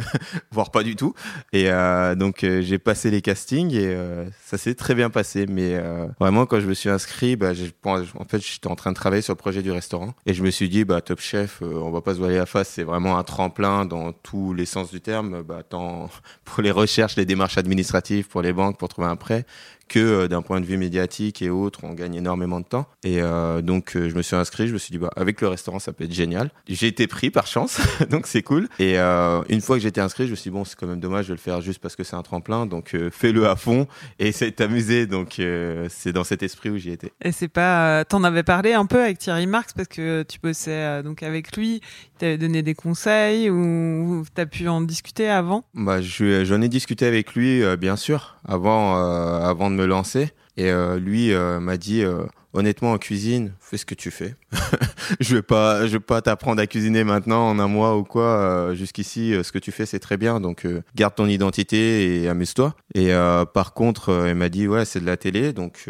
[0.52, 1.05] voire pas du tout.
[1.52, 5.46] Et euh, donc euh, j'ai passé les castings et euh, ça s'est très bien passé.
[5.46, 5.78] Mais
[6.20, 7.52] vraiment quand je me suis inscrit, bah,
[7.84, 10.14] en fait j'étais en train de travailler sur le projet du restaurant.
[10.26, 12.68] Et je me suis dit bah Top Chef, on va pas se voiler la face,
[12.68, 16.08] c'est vraiment un tremplin dans tous les sens du terme, bah, tant
[16.44, 19.44] pour les recherches, les démarches administratives, pour les banques, pour trouver un prêt,
[19.88, 22.86] que euh, d'un point de vue médiatique et autres, on gagne énormément de temps.
[23.04, 25.48] Et euh, donc, euh, je me suis inscrit, je me suis dit, bah, avec le
[25.48, 26.50] restaurant, ça peut être génial.
[26.68, 28.68] J'ai été pris par chance, donc c'est cool.
[28.78, 31.28] Et une fois que j'étais inscrit, je me suis dit, bon, c'est quand même dommage
[31.28, 33.86] de le faire juste parce que c'est un tremplin, donc fais-le à fond
[34.18, 35.06] et essaye de t'amuser.
[35.06, 35.40] Donc,
[35.88, 37.12] c'est dans cet esprit où j'y étais.
[37.22, 41.02] Et c'est pas, t'en avais parlé un peu avec Thierry Marx parce que tu bossais
[41.02, 41.80] donc avec lui,
[42.16, 45.64] il t'avait donné des conseils ou t'as pu en discuter avant?
[45.74, 50.32] Bah, j'en ai discuté avec lui, bien sûr, avant, avant de me lancer.
[50.56, 52.24] Et euh, lui euh, m'a dit euh,
[52.56, 54.34] honnêtement en cuisine, fais ce que tu fais.
[55.20, 58.74] je vais pas, je vais pas t'apprendre à cuisiner maintenant en un mois ou quoi.
[58.74, 62.74] Jusqu'ici, ce que tu fais c'est très bien, donc garde ton identité et amuse-toi.
[62.94, 63.12] Et
[63.52, 65.88] par contre, il m'a dit ouais c'est de la télé, donc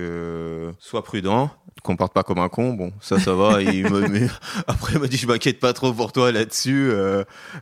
[0.79, 1.50] sois prudent
[1.83, 2.72] comporte pas comme un con.
[2.72, 3.62] Bon, ça, ça va.
[3.62, 4.29] il me,
[4.66, 6.90] après, il m'a dit, je m'inquiète pas trop pour toi là-dessus.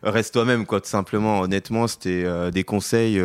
[0.03, 1.41] reste toi-même, quoi, tout simplement.
[1.41, 3.23] Honnêtement, c'était des conseils,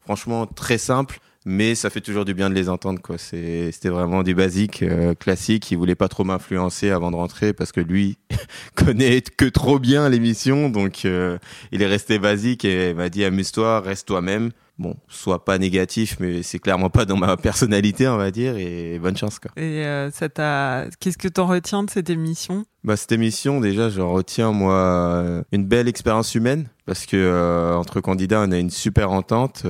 [0.00, 3.16] franchement, très simples mais ça fait toujours du bien de les entendre quoi.
[3.16, 5.70] C'était vraiment du basique euh, classique.
[5.70, 8.18] Il voulait pas trop m'influencer avant de rentrer parce que lui
[8.74, 10.68] connaît que trop bien l'émission.
[10.68, 11.38] Donc euh,
[11.72, 14.50] il est resté basique et m'a dit amuse-toi reste toi-même.
[14.78, 18.56] Bon sois pas négatif mais c'est clairement pas dans ma personnalité on va dire.
[18.58, 19.50] Et bonne chance quoi.
[19.56, 22.66] Et euh, ça t'a qu'est-ce que t'en retiens de cette émission?
[22.84, 28.44] Bah cette émission déjà je retiens moi une belle expérience humaine parce que entre candidats
[28.46, 29.64] on a une super entente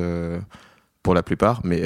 [1.03, 1.85] pour la plupart, mais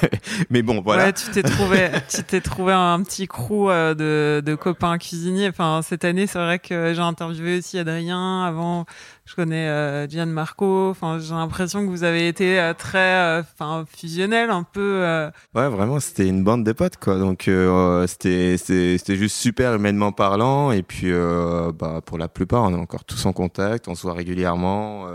[0.50, 1.06] mais bon, voilà.
[1.06, 5.48] Ouais, tu t'es trouvé, tu t'es trouvé un petit crew euh, de, de copains cuisiniers.
[5.48, 8.86] Enfin, cette année, c'est vrai que j'ai interviewé aussi Adrien avant
[9.24, 10.90] je connais euh, Gianmarco.
[10.90, 15.00] Enfin, j'ai l'impression que vous avez été euh, très, euh, enfin, fusionnel un peu.
[15.02, 15.30] Euh.
[15.54, 17.18] Ouais, vraiment, c'était une bande de potes, quoi.
[17.18, 17.48] Donc,
[18.06, 20.72] c'était, c'était juste super humainement parlant.
[20.72, 21.12] Et puis,
[21.78, 25.06] bah, pour la plupart, on est encore tous en contact, on se voit régulièrement,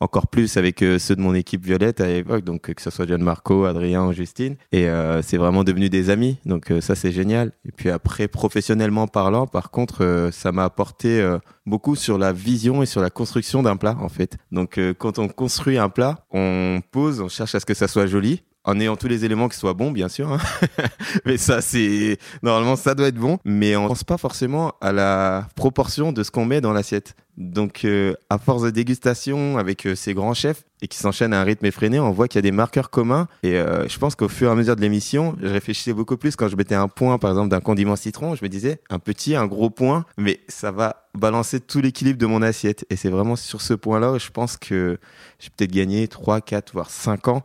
[0.00, 3.64] encore plus avec ceux de mon équipe Violette à l'époque, donc que ce soit Gianmarco,
[3.64, 4.56] Adrien ou Justine.
[4.72, 4.86] Et
[5.22, 6.38] c'est vraiment devenu des amis.
[6.44, 7.52] Donc, ça, c'est génial.
[7.66, 12.86] Et puis après, professionnellement parlant, par contre, ça m'a apporté beaucoup sur la vision et
[12.86, 14.38] sur la construction d'un plat en fait.
[14.52, 17.88] Donc euh, quand on construit un plat, on pose, on cherche à ce que ça
[17.88, 20.30] soit joli en ayant tous les éléments qui soient bons, bien sûr.
[20.32, 20.38] Hein.
[21.24, 25.46] mais ça, c'est normalement ça doit être bon, mais on pense pas forcément à la
[25.54, 27.14] proportion de ce qu'on met dans l'assiette.
[27.36, 31.40] Donc, euh, à force de dégustation avec euh, ces grands chefs et qui s'enchaînent à
[31.40, 33.28] un rythme effréné, on voit qu'il y a des marqueurs communs.
[33.42, 36.34] Et euh, je pense qu'au fur et à mesure de l'émission, je réfléchissais beaucoup plus
[36.34, 38.34] quand je mettais un point, par exemple, d'un condiment citron.
[38.34, 42.26] Je me disais un petit, un gros point, mais ça va balancer tout l'équilibre de
[42.26, 42.86] mon assiette.
[42.88, 44.98] Et c'est vraiment sur ce point-là je pense que
[45.38, 47.42] j'ai peut-être gagné 3, 4, voire 5 ans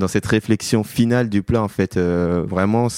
[0.00, 1.96] dans cette réflexion finale du plat, en fait.
[1.96, 2.88] vraiment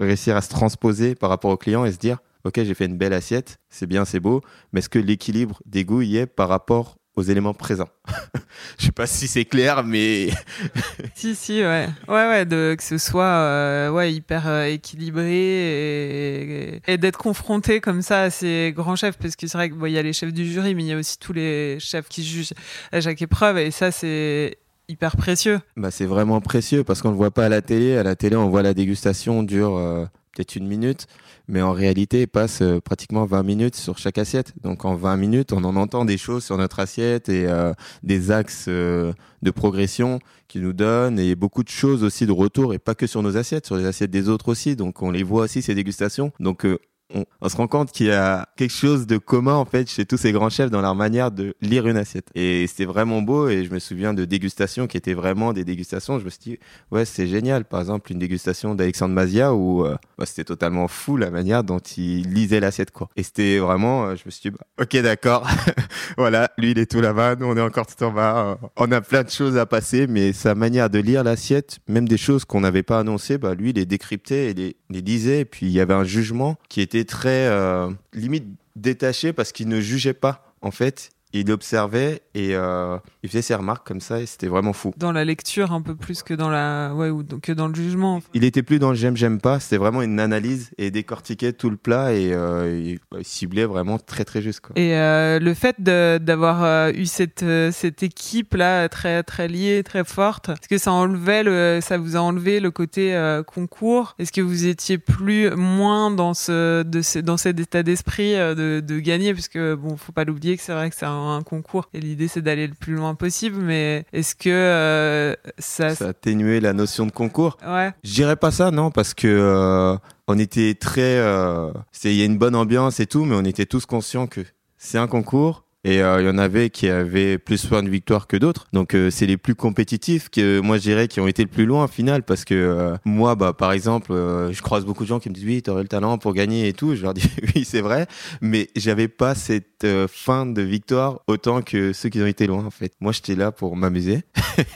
[0.00, 2.96] réussir à se transposer par rapport au client et se dire ok, j'ai fait une
[2.96, 6.48] belle assiette, c'est bien, c'est beau, mais est-ce que l'équilibre des goûts y est par
[6.48, 7.88] rapport aux éléments présents?
[8.78, 10.28] Je sais pas si c'est clair, mais
[11.14, 17.18] si si ouais ouais ouais que ce soit euh, ouais hyper euh, équilibré et, d'être
[17.18, 20.02] confronté comme ça à ces grands chefs parce que c'est vrai qu'il bon, y a
[20.02, 22.52] les chefs du jury mais il y a aussi tous les chefs qui jugent
[22.92, 24.58] à chaque épreuve et ça c'est
[24.88, 25.60] hyper précieux.
[25.76, 27.96] Bah c'est vraiment précieux parce qu'on le voit pas à la télé.
[27.96, 31.06] À la télé, on voit la dégustation dure euh, peut-être une minute
[31.46, 34.54] mais en réalité, il passe euh, pratiquement 20 minutes sur chaque assiette.
[34.62, 38.30] Donc en 20 minutes, on en entend des choses sur notre assiette et euh, des
[38.30, 42.78] axes euh, de progression qui nous donnent et beaucoup de choses aussi de retour et
[42.78, 44.74] pas que sur nos assiettes, sur les assiettes des autres aussi.
[44.74, 46.32] Donc on les voit aussi ces dégustations.
[46.40, 46.66] Donc
[47.12, 50.16] on, se rend compte qu'il y a quelque chose de commun en fait chez tous
[50.16, 52.28] ces grands chefs dans leur manière de lire une assiette.
[52.34, 56.18] Et c'était vraiment beau et je me souviens de dégustations qui étaient vraiment des dégustations.
[56.18, 56.58] Je me suis dit
[56.90, 57.64] ouais c'est génial.
[57.64, 61.78] Par exemple une dégustation d'Alexandre Mazia où euh, bah, c'était totalement fou la manière dont
[61.78, 63.08] il lisait l'assiette quoi.
[63.16, 65.46] Et c'était vraiment euh, je me suis dit bah, ok d'accord
[66.16, 68.58] voilà lui il est tout là-bas nous on est encore tout en bas.
[68.76, 72.16] on a plein de choses à passer mais sa manière de lire l'assiette même des
[72.16, 75.44] choses qu'on n'avait pas annoncées bah lui il les décryptait et les, les lisait et
[75.44, 79.80] puis il y avait un jugement qui était très euh, limite détaché parce qu'il ne
[79.80, 84.26] jugeait pas en fait il observait et euh, il faisait ses remarques comme ça et
[84.26, 84.92] c'était vraiment fou.
[84.96, 88.22] Dans la lecture un peu plus que dans la ouais ou que dans le jugement.
[88.34, 91.70] Il était plus dans le j'aime j'aime pas, c'était vraiment une analyse et décortiquait tout
[91.70, 94.78] le plat et euh, il, ciblait vraiment très très juste quoi.
[94.78, 100.50] Et euh, le fait d'avoir eu cette cette équipe là très très liée, très forte,
[100.50, 103.12] est-ce que ça enlevait le ça vous a enlevé le côté
[103.46, 104.14] concours?
[104.20, 108.80] Est-ce que vous étiez plus moins dans ce de ce, dans cet état d'esprit de,
[108.80, 109.34] de gagner?
[109.34, 111.88] Parce que bon, faut pas l'oublier que c'est vrai que c'est un un concours.
[111.94, 116.60] Et l'idée c'est d'aller le plus loin possible mais est-ce que euh, ça ça atténué
[116.60, 117.92] la notion de concours ouais.
[118.04, 119.96] Je dirais pas ça non parce que euh,
[120.28, 121.72] on était très euh,
[122.04, 124.40] il y a une bonne ambiance et tout mais on était tous conscients que
[124.78, 128.26] c'est un concours et euh, il y en avait qui avaient plus soin de victoire
[128.26, 128.66] que d'autres.
[128.72, 131.66] Donc euh, c'est les plus compétitifs que moi je dirais qui ont été le plus
[131.66, 135.20] loin en finale parce que euh, moi bah par exemple je croise beaucoup de gens
[135.20, 136.94] qui me disent oui t'aurais le talent pour gagner et tout.
[136.94, 138.06] Je leur dis oui c'est vrai,
[138.40, 142.70] mais j'avais pas cette fin de victoire autant que ceux qui ont été loin en
[142.70, 142.92] fait.
[143.00, 144.22] Moi j'étais là pour m'amuser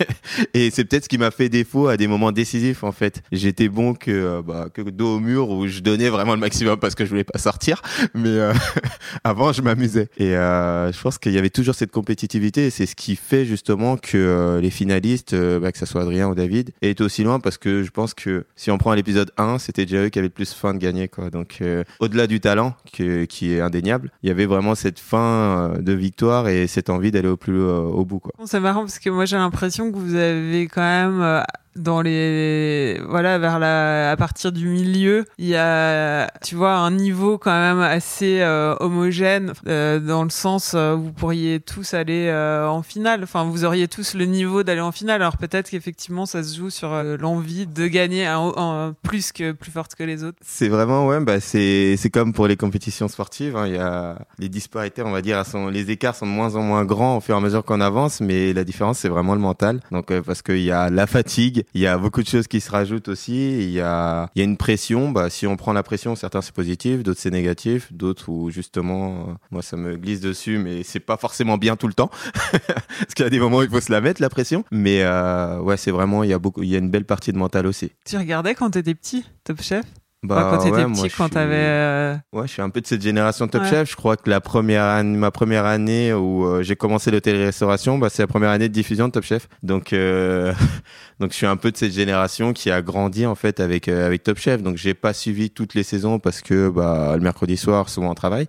[0.55, 3.23] et c'est peut-être ce qui m'a fait défaut à des moments décisifs en fait.
[3.33, 6.94] J'étais bon que bah, que dos au mur où je donnais vraiment le maximum parce
[6.94, 7.81] que je voulais pas sortir,
[8.14, 8.37] mais
[9.25, 12.96] avant je m'amusais et je pense qu'il y avait toujours cette compétitivité et c'est ce
[12.96, 16.72] qui fait justement que euh, les finalistes, euh, bah, que ce soit Adrien ou David,
[16.82, 20.04] aient aussi loin parce que je pense que si on prend l'épisode 1, c'était déjà
[20.04, 21.08] eux qui avaient le plus faim de gagner.
[21.08, 21.30] Quoi.
[21.30, 25.92] Donc euh, au-delà du talent qui est indéniable, il y avait vraiment cette faim de
[25.92, 28.18] victoire et cette envie d'aller au plus au bout.
[28.18, 28.32] Quoi.
[28.44, 31.42] C'est marrant parce que moi j'ai l'impression que vous avez quand même
[31.78, 36.90] dans les voilà vers la à partir du milieu il y a tu vois un
[36.90, 42.28] niveau quand même assez euh, homogène euh, dans le sens euh, vous pourriez tous aller
[42.28, 43.22] en finale.
[43.22, 45.22] Enfin vous auriez tous le niveau d'aller en finale.
[45.22, 49.94] Alors peut-être qu'effectivement ça se joue sur l'envie de gagner un, plus que plus forte
[49.94, 50.38] que les autres.
[50.42, 53.66] C'est vraiment ouais bah c'est c'est comme pour les compétitions sportives hein.
[53.66, 56.62] il y a les disparités on va dire sont les écarts sont de moins en
[56.62, 59.40] moins grands au fur et à mesure qu'on avance mais la différence c'est vraiment le
[59.40, 59.80] mental.
[59.90, 62.70] Donc parce qu'il y a la fatigue il y a beaucoup de choses qui se
[62.70, 63.59] rajoutent aussi.
[63.62, 65.11] Il y a, il y a une pression.
[65.11, 69.11] Bah, si on prend la pression, certains c'est positif, d'autres c'est négatif, d'autres où justement,
[69.11, 72.11] euh, moi ça me glisse dessus, mais c'est pas forcément bien tout le temps.
[72.52, 74.64] Parce qu'il y a des moments où il faut se la mettre la pression.
[74.70, 77.33] Mais euh, ouais, c'est vraiment, il y a beaucoup, il y a une belle partie
[77.33, 77.92] de mental aussi.
[78.04, 79.85] Tu regardais quand t'étais petit, Top Chef?
[80.24, 81.54] Bah, quand t'étais petit, quand t'avais.
[81.54, 83.88] Euh, ouais, je suis un peu de cette génération Top Chef.
[83.88, 88.24] Je crois que la première ma première année où euh, j'ai commencé l'hôtellerie-restauration, bah, c'est
[88.24, 89.48] la première année de diffusion de Top Chef.
[89.62, 90.52] Donc, euh...
[91.20, 94.07] donc je suis un peu de cette génération qui a grandi en fait avec euh,
[94.07, 94.62] avec Top Chef.
[94.62, 98.14] Donc j'ai pas suivi toutes les saisons parce que bah le mercredi soir souvent on
[98.14, 98.46] travaille,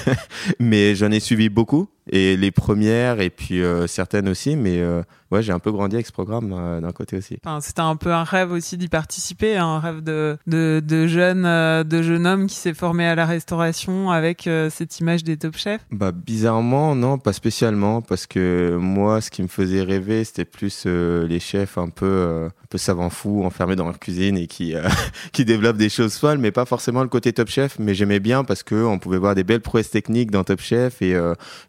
[0.60, 4.56] mais j'en ai suivi beaucoup et les premières et puis certaines aussi.
[4.56, 4.82] Mais
[5.30, 7.38] ouais, j'ai un peu grandi avec ce programme euh, d'un côté aussi.
[7.44, 11.06] Enfin, c'était un peu un rêve aussi d'y participer, hein, un rêve de, de, de
[11.06, 15.24] jeune, euh, de jeune homme qui s'est formé à la restauration avec euh, cette image
[15.24, 15.84] des top chefs.
[15.90, 20.86] Bah bizarrement, non, pas spécialement, parce que moi, ce qui me faisait rêver, c'était plus
[20.86, 24.74] les chefs un peu, un peu savants fous, enfermés dans leur cuisine et qui
[25.32, 27.78] qui développent des choses folles, mais pas forcément le côté top chef.
[27.78, 31.02] Mais j'aimais bien parce que on pouvait voir des belles prouesses techniques dans Top Chef
[31.02, 31.16] et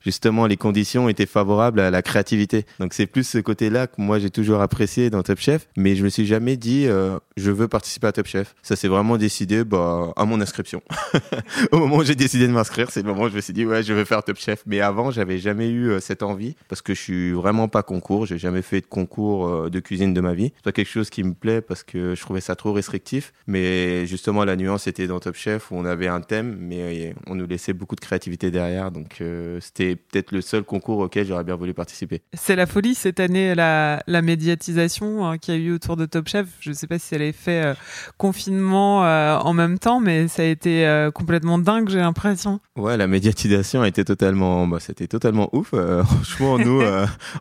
[0.02, 2.66] justement les conditions étaient favorables à la créativité.
[2.80, 6.04] Donc c'est plus ce côté-là que moi j'ai toujours apprécié dans Top Chef, mais je
[6.04, 8.56] me suis jamais dit euh, je veux participer à Top Chef.
[8.62, 10.82] Ça s'est vraiment décidé bah, à mon inscription.
[11.72, 13.66] Au moment où j'ai décidé de m'inscrire, c'est le moment où je me suis dit
[13.66, 14.64] ouais je veux faire Top Chef.
[14.66, 18.26] Mais avant j'avais jamais eu euh, cette envie parce que je suis vraiment pas concours.
[18.26, 20.52] J'ai jamais fait de concours euh, de cuisine de ma vie.
[20.56, 23.34] C'est pas quelque chose qui me plaît parce que je trouvais ça trop restrictif.
[23.48, 27.36] Mais justement la nuance était dans Top Chef où on avait un thème, mais on
[27.36, 28.92] nous laissait beaucoup de créativité derrière.
[28.92, 29.22] Donc
[29.60, 32.22] c'était peut-être le seul concours auquel j'aurais bien voulu participer.
[32.34, 36.06] C'est la folie cette année, la, la médiatisation hein, qu'il y a eu autour de
[36.06, 36.48] Top Chef.
[36.60, 37.74] Je ne sais pas si elle est fait euh,
[38.18, 42.60] confinement euh, en même temps, mais ça a été euh, complètement dingue, j'ai l'impression.
[42.76, 45.70] Ouais, la médiatisation a été totalement, bah, c'était totalement ouf.
[46.06, 46.82] franchement, nous,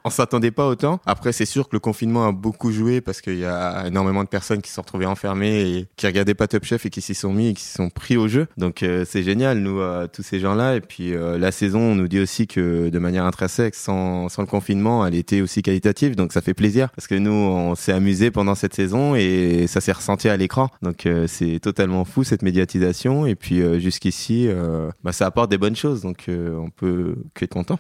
[0.05, 1.01] on s'attendait pas autant.
[1.07, 4.29] Après, c'est sûr que le confinement a beaucoup joué parce qu'il y a énormément de
[4.29, 7.15] personnes qui se sont retrouvées enfermées et qui regardaient pas Top Chef et qui s'y
[7.15, 8.47] sont mis et qui s'y sont pris au jeu.
[8.57, 9.81] Donc c'est génial, nous,
[10.13, 10.77] tous ces gens-là.
[10.77, 14.49] Et puis la saison, on nous dit aussi que de manière intrinsèque, sans, sans le
[14.49, 16.17] confinement, elle était aussi qualitative.
[16.17, 19.81] Donc ça fait plaisir parce que nous, on s'est amusé pendant cette saison et ça
[19.81, 20.69] s'est ressenti à l'écran.
[20.83, 23.27] Donc euh, c'est totalement fou cette médiatisation.
[23.27, 26.03] Et puis euh, jusqu'ici, euh, bah, ça apporte des bonnes choses.
[26.03, 27.79] Donc on peut que être content.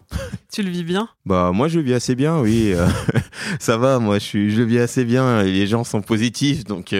[0.52, 1.08] Tu le vis bien?
[1.26, 2.72] Bah moi je le vis assez bien, oui.
[3.60, 5.42] ça va, moi je, suis, je le vis assez bien.
[5.42, 6.64] Et les gens sont positifs.
[6.64, 6.94] Donc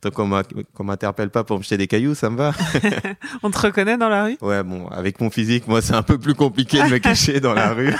[0.00, 2.52] tant qu'on m'interpelle pas pour me jeter des cailloux, ça me va.
[3.42, 4.36] on te reconnaît dans la rue?
[4.40, 7.54] Ouais, bon, avec mon physique, moi c'est un peu plus compliqué de me cacher dans
[7.54, 7.94] la rue.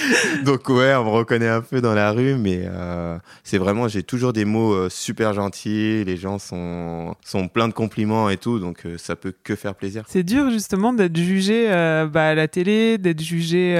[0.44, 4.02] Donc ouais, on me reconnaît un peu dans la rue, mais euh, c'est vraiment, j'ai
[4.02, 8.58] toujours des mots euh, super gentils, les gens sont, sont pleins de compliments et tout,
[8.58, 10.04] donc euh, ça peut que faire plaisir.
[10.08, 11.68] C'est dur justement d'être jugé
[12.12, 13.74] bah, à la télé, d'être jugé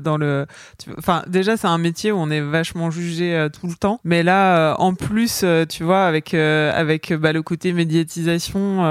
[0.00, 0.46] dans le...
[0.98, 4.74] Enfin déjà c'est un métier où on est vachement jugé tout le temps, mais là
[4.78, 8.82] en plus, tu vois, avec, avec bah, le côté médiatisation,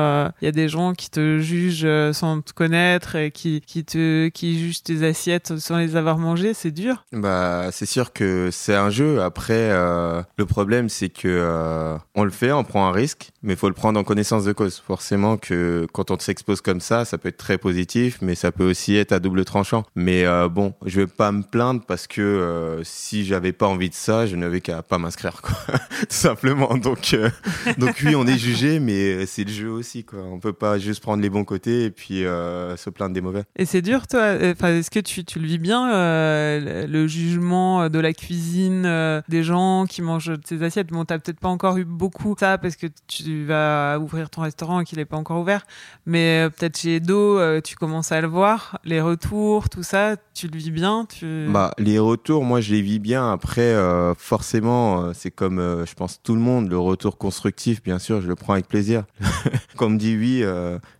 [0.41, 4.29] il y a des gens qui te jugent sans te connaître et qui, qui, te,
[4.29, 7.05] qui jugent tes assiettes sans les avoir mangées, c'est dur.
[7.11, 9.21] Bah c'est sûr que c'est un jeu.
[9.21, 13.55] Après, euh, le problème, c'est que euh, on le fait, on prend un risque, mais
[13.55, 14.81] faut le prendre en connaissance de cause.
[14.85, 18.69] Forcément que quand on s'expose comme ça, ça peut être très positif, mais ça peut
[18.69, 19.83] aussi être à double tranchant.
[19.95, 23.95] Mais euh, bon, je vais pas me plaindre parce que si j'avais pas envie de
[23.95, 25.55] ça, je n'avais qu'à pas m'inscrire, quoi.
[25.99, 26.77] Tout simplement.
[26.77, 27.15] Donc,
[27.77, 30.19] donc oui, on est jugé, mais c'est le jeu aussi, quoi.
[30.23, 33.43] On peut pas juste prendre les bons côtés et puis se plaindre des mauvais.
[33.55, 34.37] Et c'est dur, toi.
[34.43, 39.43] Enfin, est-ce que tu, tu le vis bien, le jugement de la cuisine, euh, des
[39.43, 40.87] gens qui mangent tes assiettes?
[40.87, 44.81] Bon, t'as peut-être pas encore eu beaucoup ça parce que tu vas ouvrir ton restaurant
[44.81, 45.65] et qu'il n'est pas encore ouvert.
[46.05, 48.79] Mais euh, peut-être chez Edo, euh, tu commences à le voir.
[48.83, 51.47] Les retours, tout ça, tu le vis bien tu...
[51.49, 53.31] Bah, les retours, moi, je les vis bien.
[53.31, 53.75] Après,
[54.17, 56.69] forcément, c'est comme, je pense, tout le monde.
[56.69, 59.03] Le retour constructif, bien sûr, je le prends avec plaisir.
[59.77, 60.43] Comme dit oui,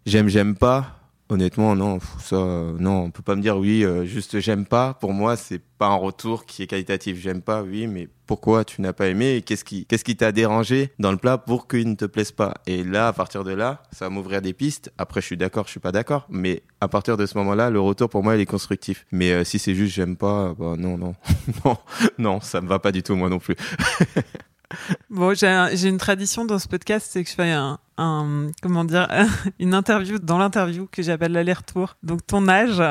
[0.06, 0.99] j'aime, j'aime pas
[1.32, 2.38] Honnêtement, non, ça,
[2.80, 4.96] non, on peut pas me dire oui, euh, juste j'aime pas.
[4.96, 7.20] Pour moi, c'est pas un retour qui est qualitatif.
[7.20, 10.92] J'aime pas, oui, mais pourquoi tu n'as pas aimé qu'est-ce qui, qu'est-ce qui t'a dérangé
[10.98, 12.56] dans le plat pour qu'il ne te plaise pas?
[12.66, 14.92] Et là, à partir de là, ça va m'ouvrir des pistes.
[14.98, 17.80] Après, je suis d'accord, je suis pas d'accord, mais à partir de ce moment-là, le
[17.80, 19.06] retour pour moi, il est constructif.
[19.12, 21.14] Mais euh, si c'est juste j'aime pas, bah non, non,
[21.64, 21.78] non,
[22.18, 23.56] non, ça me va pas du tout moi non plus.
[25.10, 29.08] bon, j'ai une tradition dans ce podcast, c'est que je fais un, un, comment dire,
[29.60, 31.98] une interview dans l'interview que j'appelle l'aller-retour.
[32.04, 32.82] Donc ton âge?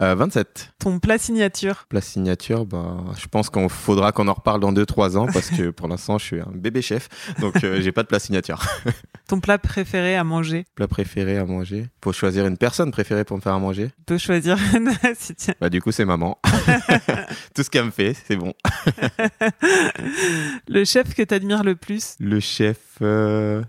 [0.00, 0.46] 27.
[0.46, 1.86] Euh, ton plat signature?
[1.88, 5.70] Plat signature, bah, je pense qu'on faudra qu'on en reparle dans 2-3 ans parce que
[5.70, 7.08] pour l'instant je suis un bébé chef,
[7.40, 8.62] donc euh, j'ai pas de plat signature.
[9.28, 10.64] ton plat préféré à manger?
[10.74, 14.18] Plat préféré à manger Faut choisir une personne préférée pour me faire à manger peux
[14.18, 16.38] choisir une si Bah du coup c'est maman.
[17.54, 18.54] Tout ce qu'elle me fait, c'est bon.
[20.68, 22.16] le chef que tu admires le plus?
[22.20, 22.78] Le chef...
[23.00, 23.62] Euh,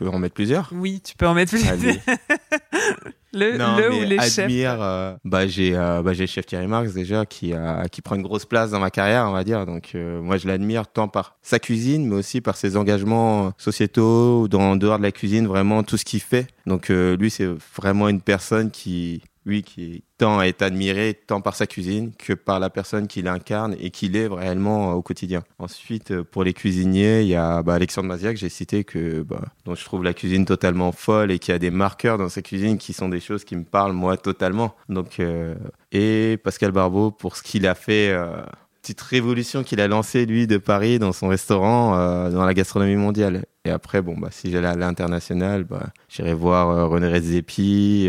[0.00, 0.70] peux en mettre plusieurs?
[0.72, 1.76] Oui, tu peux en mettre plusieurs.
[3.32, 6.66] le, le ou les admire, chefs euh, bah, j'ai euh, bah, j'ai le chef Thierry
[6.66, 9.66] Marx déjà qui, a, qui prend une grosse place dans ma carrière, on va dire.
[9.66, 14.48] Donc euh, moi, je l'admire tant par sa cuisine, mais aussi par ses engagements sociétaux,
[14.48, 16.46] dans, en dehors de la cuisine, vraiment tout ce qu'il fait.
[16.66, 21.66] Donc lui, c'est vraiment une personne qui, lui qui tant est admiré tant par sa
[21.66, 25.42] cuisine que par la personne qu'il incarne et qu'il est réellement au quotidien.
[25.58, 29.42] Ensuite, euh, pour les cuisiniers, il y a bah, Alexandre Maziac, j'ai cité que bah,
[29.64, 32.78] dont je trouve la cuisine totalement folle et qui a des marqueurs dans sa cuisine
[32.78, 34.74] qui sont des choses qui me parlent moi totalement.
[34.88, 35.54] Donc euh,
[35.90, 38.10] et Pascal Barbeau pour ce qu'il a fait.
[38.10, 38.42] Euh,
[38.82, 41.90] petite révolution qu'il a lancée lui de Paris dans son restaurant
[42.30, 43.44] dans la gastronomie mondiale.
[43.66, 48.08] Et après, bon, bah, si j'allais à l'international, bah, j'irais voir René Redzepi,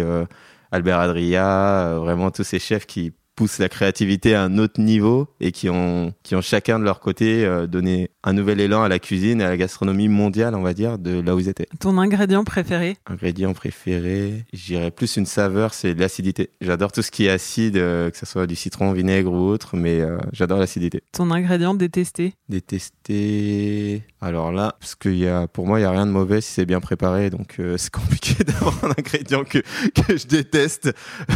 [0.71, 5.27] Albert Adria, euh, vraiment tous ces chefs qui poussent la créativité à un autre niveau
[5.39, 8.87] et qui ont, qui ont chacun de leur côté euh, donné un nouvel élan à
[8.87, 11.65] la cuisine et à la gastronomie mondiale, on va dire, de là où ils étaient.
[11.79, 12.97] Ton ingrédient préféré?
[13.07, 16.51] Ingrédient préféré, j'irais plus une saveur, c'est l'acidité.
[16.61, 19.75] J'adore tout ce qui est acide, euh, que ce soit du citron, vinaigre ou autre,
[19.75, 21.01] mais j'adore l'acidité.
[21.11, 22.35] Ton ingrédient détesté?
[22.47, 24.03] Détesté.
[24.21, 26.51] Alors là, parce qu'il y a, pour moi, il y a rien de mauvais si
[26.51, 29.63] c'est bien préparé, donc c'est compliqué d'avoir un ingrédient que,
[29.95, 30.93] que je déteste.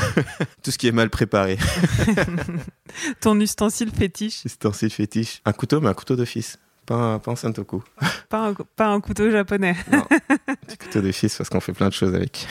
[0.62, 1.58] tout ce qui est mal préparé.
[3.22, 5.42] Ton ustensile fétiche Ustensile fétiche.
[5.46, 6.58] Un couteau, mais un couteau d'office.
[6.86, 7.84] Pas un, pas un sentoku.
[8.30, 9.76] Pas un, pas un couteau japonais.
[9.92, 10.04] non,
[10.48, 12.48] un couteau d'office parce qu'on fait plein de choses avec.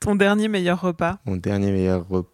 [0.00, 2.30] Ton dernier meilleur repas Mon dernier meilleur repas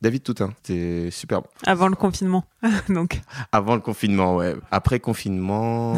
[0.00, 0.52] David Toutain.
[0.62, 1.48] C'était super bon.
[1.66, 2.44] Avant le confinement,
[2.88, 3.20] donc.
[3.52, 4.54] Avant le confinement, ouais.
[4.70, 5.96] Après confinement,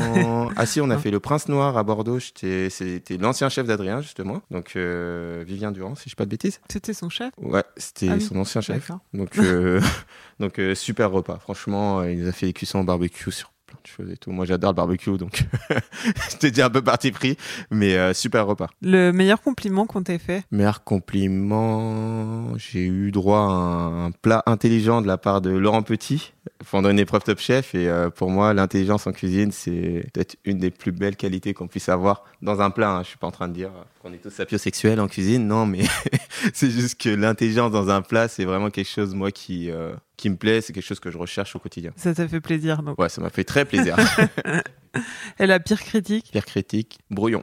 [0.56, 2.18] ah si, on a fait le Prince Noir à Bordeaux.
[2.20, 6.60] C'était l'ancien chef d'Adrien justement, donc euh, Vivien Durand, si je dis pas de bêtises.
[6.70, 7.32] C'était son chef?
[7.38, 8.20] Ouais, c'était Ah oui.
[8.20, 8.90] son ancien chef.
[9.14, 9.80] Donc, euh,
[10.40, 11.38] donc euh, super repas.
[11.38, 14.30] Franchement, il nous a fait des cuissons au barbecue sur plein de choses et tout.
[14.30, 15.44] Moi, j'adore le barbecue, donc
[16.30, 17.36] j'étais déjà un peu parti pris,
[17.70, 18.68] mais euh, super repas.
[18.82, 20.44] Le meilleur compliment qu'on t'ait fait?
[20.50, 25.82] Meilleur compliment, j'ai eu droit à un, un plat intelligent de la part de Laurent
[25.82, 26.32] Petit
[26.70, 27.74] pendant une épreuve Top Chef.
[27.74, 31.68] Et euh, pour moi, l'intelligence en cuisine, c'est peut-être une des plus belles qualités qu'on
[31.68, 32.90] puisse avoir dans un plat.
[32.90, 33.02] hein.
[33.02, 33.70] Je suis pas en train de dire
[34.00, 35.84] qu'on est tous sapiosexuels en cuisine, non, mais
[36.52, 40.30] c'est juste que l'intelligence dans un plat, c'est vraiment quelque chose, moi, qui, euh, qui
[40.30, 40.60] me plaît.
[40.60, 41.92] C'est quelque chose que je recherche au quotidien.
[41.96, 42.98] Ça t'a fait plaisir, donc.
[42.98, 43.96] Ouais, ça m'a fait très plaisir.
[45.38, 47.42] Et la pire critique, Pierre critique, brouillon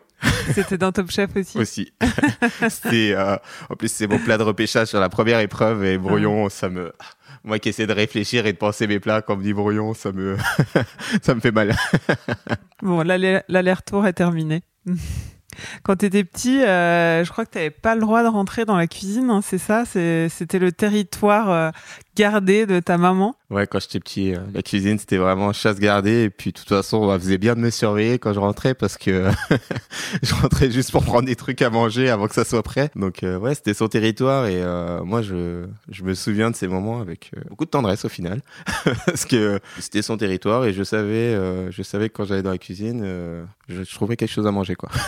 [0.53, 1.57] c'était dans Top Chef aussi?
[1.57, 1.93] aussi.
[2.91, 3.37] Euh,
[3.69, 6.91] en plus, c'est mon plat de repêchage sur la première épreuve et brouillon, ça me,
[7.43, 9.93] moi qui essaie de réfléchir et de penser mes plats quand on me dit brouillon,
[9.93, 10.37] ça me,
[11.21, 11.75] ça me fait mal.
[12.81, 14.61] Bon, l'aller- l'aller-retour est terminé.
[15.83, 18.63] Quand tu étais petit, euh, je crois que tu n'avais pas le droit de rentrer
[18.63, 19.83] dans la cuisine, hein, c'est ça?
[19.85, 21.69] C'était le territoire euh,
[22.19, 26.23] gardé de ta maman Ouais, quand j'étais petit, euh, la cuisine, c'était vraiment chasse gardée.
[26.23, 28.97] Et puis, de toute façon, on faisait bien de me surveiller quand je rentrais parce
[28.97, 29.29] que
[30.21, 32.91] je rentrais juste pour prendre des trucs à manger avant que ça soit prêt.
[32.97, 34.47] Donc, euh, ouais, c'était son territoire.
[34.47, 38.09] Et euh, moi, je, je me souviens de ces moments avec beaucoup de tendresse au
[38.09, 38.41] final.
[39.05, 41.37] parce que c'était son territoire et je savais,
[41.71, 43.01] je savais que quand j'allais dans la cuisine,
[43.69, 44.89] je, je trouvais quelque chose à manger, quoi.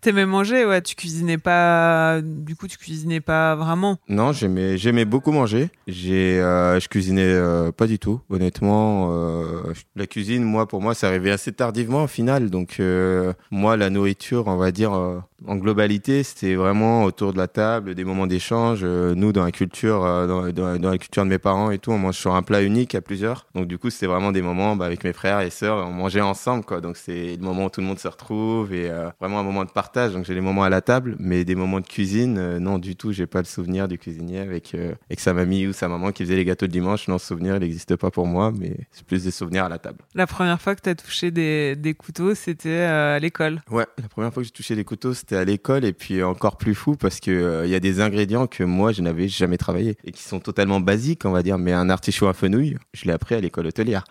[0.00, 2.22] T'aimais manger, ouais, tu cuisinais pas.
[2.22, 3.98] Du coup, tu cuisinais pas vraiment.
[4.08, 5.68] Non, j'aimais, j'aimais beaucoup manger.
[5.86, 9.10] J'ai, euh, je cuisinais euh, pas du tout, honnêtement.
[9.12, 12.48] Euh, la cuisine, moi, pour moi, c'est arrivé assez tardivement au final.
[12.48, 17.38] Donc, euh, moi, la nourriture, on va dire, euh, en globalité, c'était vraiment autour de
[17.38, 18.80] la table, des moments d'échange.
[18.82, 21.78] Euh, nous, dans la culture, euh, dans, dans- dans la culture de mes parents et
[21.78, 23.46] tout, on mange sur un plat unique à plusieurs.
[23.54, 26.20] Donc, du coup, c'était vraiment des moments bah, avec mes frères et sœurs, on mangeait
[26.20, 26.80] ensemble, quoi.
[26.80, 29.64] Donc, c'est le moment où tout le monde se retrouve et euh, vraiment un moment
[29.64, 30.12] de partage.
[30.12, 32.96] Donc, j'ai les moments à la table, mais des moments de cuisine, euh, non, du
[32.96, 33.12] tout.
[33.12, 36.24] J'ai pas le souvenir du cuisinier avec euh, avec sa mamie ou sa maman qui
[36.24, 37.08] faisait les gâteaux le dimanche.
[37.08, 39.78] Non, ce souvenir, il n'existe pas pour moi, mais c'est plus des souvenirs à la
[39.78, 39.98] table.
[40.14, 43.62] La première fois que tu as touché des, des couteaux, c'était à l'école.
[43.70, 46.56] Ouais, la première fois que j'ai touché des couteaux, c'était à l'école et puis encore
[46.56, 49.56] plus fou parce que euh, il y a des ingrédients que moi je n'avais jamais
[49.56, 51.58] travaillé et qui sont totalement basiques, on va dire.
[51.58, 54.04] Mais un artichaut à fenouil, je l'ai appris à l'école hôtelière.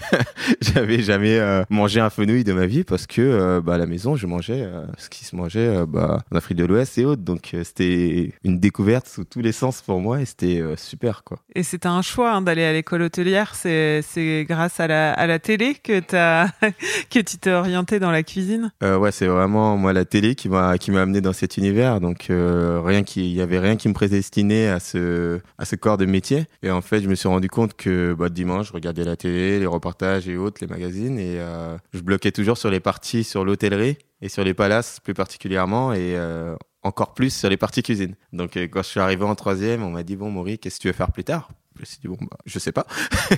[0.60, 3.86] J'avais jamais euh, mangé un fenouil de ma vie parce que euh, bah, à la
[3.86, 7.22] maison je mangeais ce qui se mangeait bah, en Afrique de l'Ouest et autres.
[7.22, 11.38] Donc c'était une découverte sous tous les sens pour moi et c'était super quoi.
[11.54, 13.54] Et c'était un choix hein, d'aller à l'école hôtelière.
[13.54, 16.00] C'est c'est grâce à la, à la télé que,
[17.10, 18.72] que tu t'es orienté dans la cuisine?
[18.82, 20.48] Ouais, c'est vraiment moi la télé qui
[20.80, 22.00] qui m'a amené dans cet univers.
[22.00, 25.76] Donc euh, rien qui, il y avait rien qui me prédestinait à ce à ce
[25.76, 26.46] corps de métier.
[26.62, 29.58] Et en fait, je me suis rendu compte que bah, dimanche, je regardais la télé,
[29.58, 33.44] les reportages et autres, les magazines, et euh, je bloquais toujours sur les parties sur
[33.44, 38.14] l'hôtellerie et sur les palaces plus particulièrement, et euh, encore plus sur les parties cuisine.
[38.32, 40.88] Donc quand je suis arrivé en troisième, on m'a dit bon Maury, qu'est-ce que tu
[40.88, 41.48] veux faire plus tard?
[41.76, 42.86] Je me suis dit, bon, bah, je sais pas.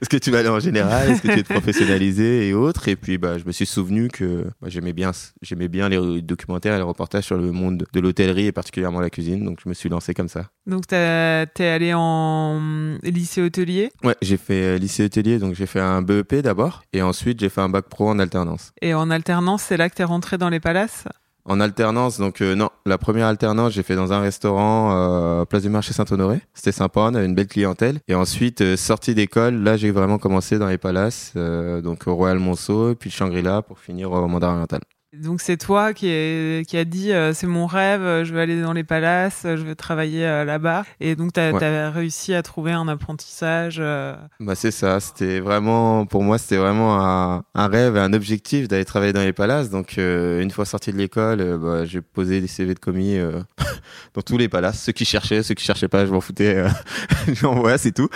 [0.00, 1.10] Est-ce que tu vas aller en général?
[1.10, 2.88] Est-ce que tu veux te professionnaliser et autres?
[2.88, 6.74] Et puis, bah, je me suis souvenu que bah, j'aimais bien, j'aimais bien les documentaires
[6.74, 9.44] et les reportages sur le monde de l'hôtellerie et particulièrement la cuisine.
[9.44, 10.50] Donc, je me suis lancé comme ça.
[10.66, 13.90] Donc t'as- t'es allé en lycée hôtelier?
[14.04, 16.82] Ouais, j'ai fait euh, lycée hôtelier, donc j'ai fait un BEP d'abord.
[16.92, 18.72] Et ensuite, j'ai fait un bac pro en alternance.
[18.80, 21.04] et en alternance, c'est là que t'es rentré dans les palaces?
[21.44, 25.62] En alternance, donc euh, non, la première alternance, j'ai fait dans un restaurant euh, place
[25.62, 26.40] du marché Saint-Honoré.
[26.54, 27.98] C'était sympa, on avait une belle clientèle.
[28.08, 32.14] Et ensuite, euh, sortie d'école, là, j'ai vraiment commencé dans les palaces, euh, donc au
[32.14, 34.80] Royal Monceau, puis Shangri-La pour finir au Mandarin Oriental.
[35.18, 38.38] Donc c'est toi qui, est, qui a dit euh, c'est mon rêve, euh, je veux
[38.38, 40.84] aller dans les palaces, euh, je veux travailler euh, là-bas.
[41.00, 41.64] Et donc t'as Ouais.
[41.64, 43.78] as réussi à trouver un apprentissage.
[43.80, 48.12] euh, Bah c'est ça, c'était vraiment pour moi c'était vraiment un, un rêve et un
[48.12, 49.68] objectif d'aller travailler dans les palaces.
[49.68, 53.40] Donc euh, une fois sorti de l'école, bah, j'ai posé des CV de commis euh,
[54.14, 56.68] dans tous les palaces, ceux qui cherchaient, ceux qui cherchaient pas, je m'en foutais, euh,
[57.32, 58.08] j'envoie, c'est tout.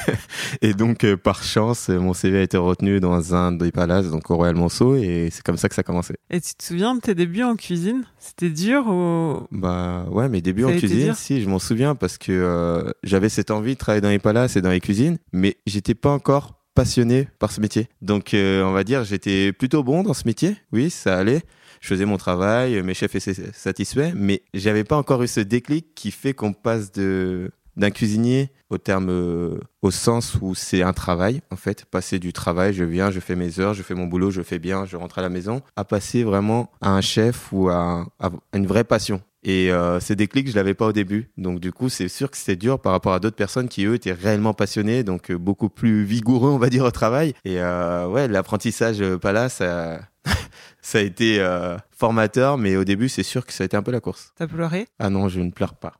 [0.62, 4.30] et donc euh, par chance, mon CV a été retenu dans un des palaces, donc
[4.30, 6.14] au Royal Monceau, et c'est comme ça que ça a commencé.
[6.32, 8.04] Et tu te souviens de tes débuts en cuisine?
[8.18, 9.48] C'était dur ou?
[9.50, 13.28] Bah ouais, mes débuts Ça en cuisine, si, je m'en souviens parce que euh, j'avais
[13.28, 16.60] cette envie de travailler dans les palaces et dans les cuisines, mais j'étais pas encore
[16.76, 17.88] passionné par ce métier.
[18.00, 21.42] Donc euh, on va dire, j'étais plutôt bon dans ce métier, oui, ça allait.
[21.80, 25.94] Je faisais mon travail, mes chefs étaient satisfaits, mais j'avais pas encore eu ce déclic
[25.96, 27.50] qui fait qu'on passe de
[27.80, 32.32] d'un cuisinier au terme euh, au sens où c'est un travail en fait passer du
[32.32, 34.96] travail je viens je fais mes heures je fais mon boulot je fais bien je
[34.96, 38.84] rentre à la maison à passer vraiment à un chef ou à, à une vraie
[38.84, 41.30] passion Et euh, ces déclics, je l'avais pas au début.
[41.38, 43.94] Donc du coup, c'est sûr que c'était dur par rapport à d'autres personnes qui eux
[43.94, 47.32] étaient réellement passionnés, donc euh, beaucoup plus vigoureux, on va dire, au travail.
[47.44, 50.00] Et euh, ouais, l'apprentissage pas là, ça,
[50.82, 51.42] ça a été
[51.90, 54.32] formateur, mais au début, c'est sûr que ça a été un peu la course.
[54.36, 54.86] T'as pleuré?
[54.98, 55.94] Ah non, je ne pleure pas.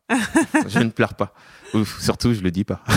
[0.68, 1.32] je ne pleure pas.
[1.74, 2.82] Ouf, surtout, je le dis pas.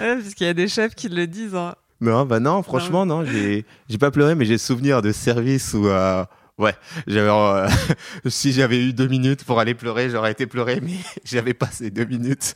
[0.00, 1.54] Ouais, Parce qu'il y a des chefs qui le disent.
[1.54, 1.74] hein.
[2.00, 5.86] Non, bah non, franchement, non, j'ai, j'ai pas pleuré, mais j'ai souvenir de service où,
[5.86, 6.24] euh,
[6.58, 6.74] ouais,
[7.06, 7.68] j'avais, euh,
[8.26, 11.90] si j'avais eu deux minutes pour aller pleurer, j'aurais été pleurer, mais j'avais pas ces
[11.90, 12.54] deux minutes.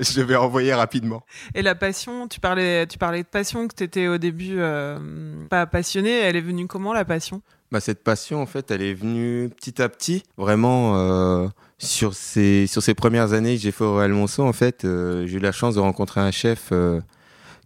[0.00, 1.24] je devais envoyer rapidement.
[1.56, 4.98] Et la passion, tu parlais, tu parlais de passion, que tu étais au début euh,
[5.50, 6.10] pas passionné.
[6.20, 7.42] Elle est venue comment la passion?
[7.72, 11.48] Bah, cette passion, en fait, elle est venue petit à petit, vraiment, euh,
[11.78, 15.26] sur ces, sur ces premières années que j'ai fait au Real Monceau, en fait, euh,
[15.26, 17.00] j'ai eu la chance de rencontrer un chef, euh,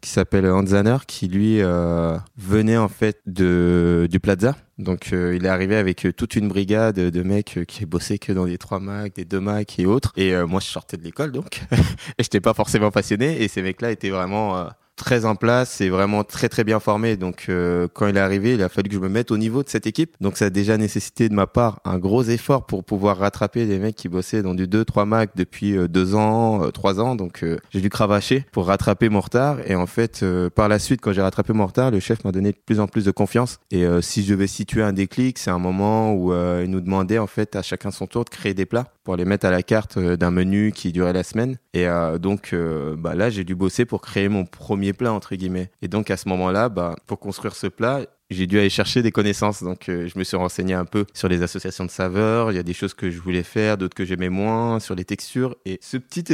[0.01, 4.57] qui s'appelle Hans Zanner, qui lui euh, venait en fait de du Plaza.
[4.79, 8.59] Donc il est arrivé avec toute une brigade de mecs qui bossaient que dans des
[8.59, 10.13] 3 Mac, des 2 Mac et autres.
[10.17, 13.91] Et moi je sortais de l'école donc et j'étais pas forcément passionné et ces mecs-là
[13.91, 14.69] étaient vraiment
[14.99, 17.17] très en place et vraiment très très bien formés.
[17.17, 19.63] Donc euh, quand il est arrivé, il a fallu que je me mette au niveau
[19.63, 20.15] de cette équipe.
[20.21, 23.79] Donc ça a déjà nécessité de ma part un gros effort pour pouvoir rattraper des
[23.79, 27.15] mecs qui bossaient dans du 2 3 Mac depuis euh, deux ans, euh, trois ans.
[27.15, 30.79] Donc euh, j'ai dû cravacher pour rattraper mon retard et en fait euh, par la
[30.79, 33.11] suite quand j'ai rattrapé mon retard, le chef m'a donné de plus en plus de
[33.11, 36.71] confiance et euh, si je devais situer un déclic, c'est un moment où euh, il
[36.71, 39.47] nous demandait en fait à chacun son tour de créer des plats pour les mettre
[39.47, 41.57] à la carte euh, d'un menu qui durait la semaine.
[41.73, 45.35] Et euh, donc euh, bah là j'ai dû bosser pour créer mon premier plat entre
[45.35, 45.71] guillemets.
[45.81, 49.11] Et donc à ce moment-là bah pour construire ce plat j'ai dû aller chercher des
[49.11, 49.63] connaissances.
[49.63, 52.53] Donc je me suis renseigné un peu sur les associations de saveurs.
[52.53, 55.07] Il y a des choses que je voulais faire d'autres que j'aimais moins sur les
[55.07, 55.57] textures.
[55.65, 56.27] Et ce petit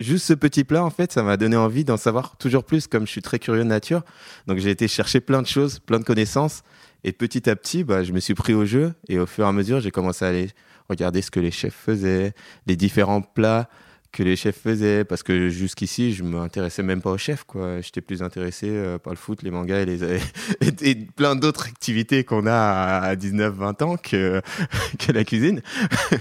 [0.00, 3.06] juste ce petit plat en fait ça m'a donné envie d'en savoir toujours plus comme
[3.06, 4.02] je suis très curieux de nature.
[4.48, 6.64] Donc j'ai été chercher plein de choses plein de connaissances.
[7.04, 8.94] Et petit à petit bah je me suis pris au jeu.
[9.08, 10.48] Et au fur et à mesure j'ai commencé à aller
[10.90, 12.32] regarder ce que les chefs faisaient
[12.66, 13.68] les différents plats
[14.12, 17.80] que les chefs faisaient parce que jusqu'ici je m'intéressais même pas aux chefs quoi.
[17.80, 20.02] J'étais plus intéressé euh, par le foot les mangas et les
[20.60, 24.42] et, et plein d'autres activités qu'on a à 19 20 ans que
[24.98, 25.62] que la cuisine.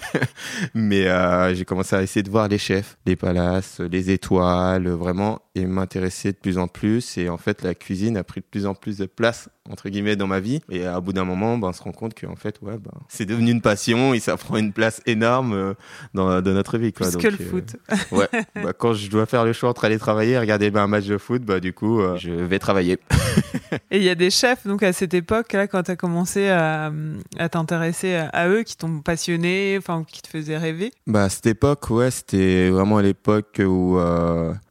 [0.73, 5.41] Mais euh, j'ai commencé à essayer de voir les chefs les palaces les étoiles vraiment
[5.55, 7.17] et m'intéresser de plus en plus.
[7.17, 10.15] Et en fait la cuisine a pris de plus en plus de place entre guillemets
[10.15, 12.59] dans ma vie et à bout d'un moment ben, on se rend compte qu'en fait
[12.61, 15.73] ouais ben, c'est devenu une passion et ça prend une place énorme euh,
[16.13, 17.07] dans, dans notre vie quoi.
[17.07, 17.75] Plus Donc, que le euh, foot.
[18.11, 20.87] Ouais, bah, quand je dois faire le choix entre aller travailler et regarder ben, un
[20.87, 22.97] match de foot, bah, du coup, euh, je vais travailler.
[23.91, 26.49] Et il y a des chefs, donc à cette époque, là, quand tu as commencé
[26.49, 26.91] à,
[27.37, 30.91] à t'intéresser à, à eux, qui t'ont passionné, enfin, qui te faisaient rêver?
[31.07, 33.99] Bah, à cette époque, ouais, c'était vraiment à l'époque où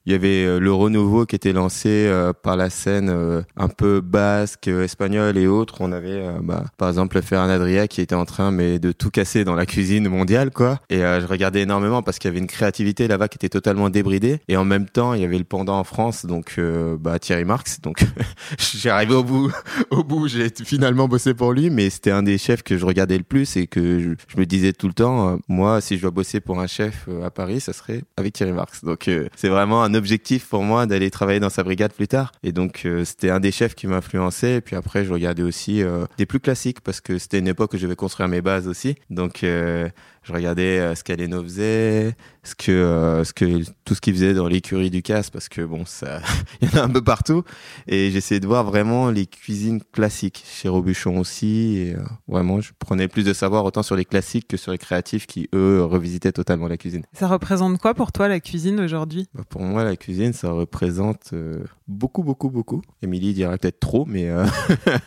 [0.09, 3.69] il y avait euh, le renouveau qui était lancé euh, par la scène euh, un
[3.69, 5.83] peu basque, espagnole et autres.
[5.83, 9.45] On avait, bah, par exemple, Ferran Adria qui était en train mais de tout casser
[9.45, 10.81] dans la cuisine mondiale, quoi.
[10.89, 14.41] Et je regardais énormément parce qu'il y avait une créativité là-bas qui était totalement débridée.
[14.49, 16.59] Et en même temps, il y avait le pendant en France, donc
[17.01, 17.81] bah, Thierry Marx.
[17.83, 18.03] Donc,
[18.59, 19.53] j'ai arrivé au bout.
[19.91, 23.19] au bout, j'ai finalement bossé pour lui, mais c'était un des chefs que je regardais
[23.19, 26.41] le plus et que je, me disais tout le temps, moi, si je dois bosser
[26.41, 28.85] pour un chef à Paris, ça serait avec Thierry Marx.
[28.85, 32.33] Donc, euh, c'est vraiment un objectif pour moi d'aller travailler dans sa brigade plus tard.
[32.43, 34.57] Et donc, euh, c'était un des chefs qui m'influençait.
[34.57, 37.75] Et puis après, je regardais aussi euh, des plus classiques parce que c'était une époque
[37.75, 38.95] où je devais construire mes bases aussi.
[39.11, 39.89] Donc, euh,
[40.23, 44.91] je regardais ce qu'Aleno faisait, ce que, ce que, tout ce qu'il faisait dans l'écurie
[44.91, 46.21] du casse parce que bon, ça,
[46.61, 47.45] il y en a un peu partout.
[47.87, 51.79] Et j'essayais de voir vraiment les cuisines classiques chez Robuchon aussi.
[51.79, 51.97] Et
[52.27, 55.49] vraiment, je prenais plus de savoir autant sur les classiques que sur les créatifs qui,
[55.55, 57.05] eux, revisitaient totalement la cuisine.
[57.15, 59.29] Ça représente quoi pour toi la cuisine aujourd'hui?
[59.35, 62.83] Bah, pour moi, la cuisine, ça représente euh, beaucoup, beaucoup, beaucoup.
[63.03, 64.45] Émilie dirait peut-être trop, mais euh,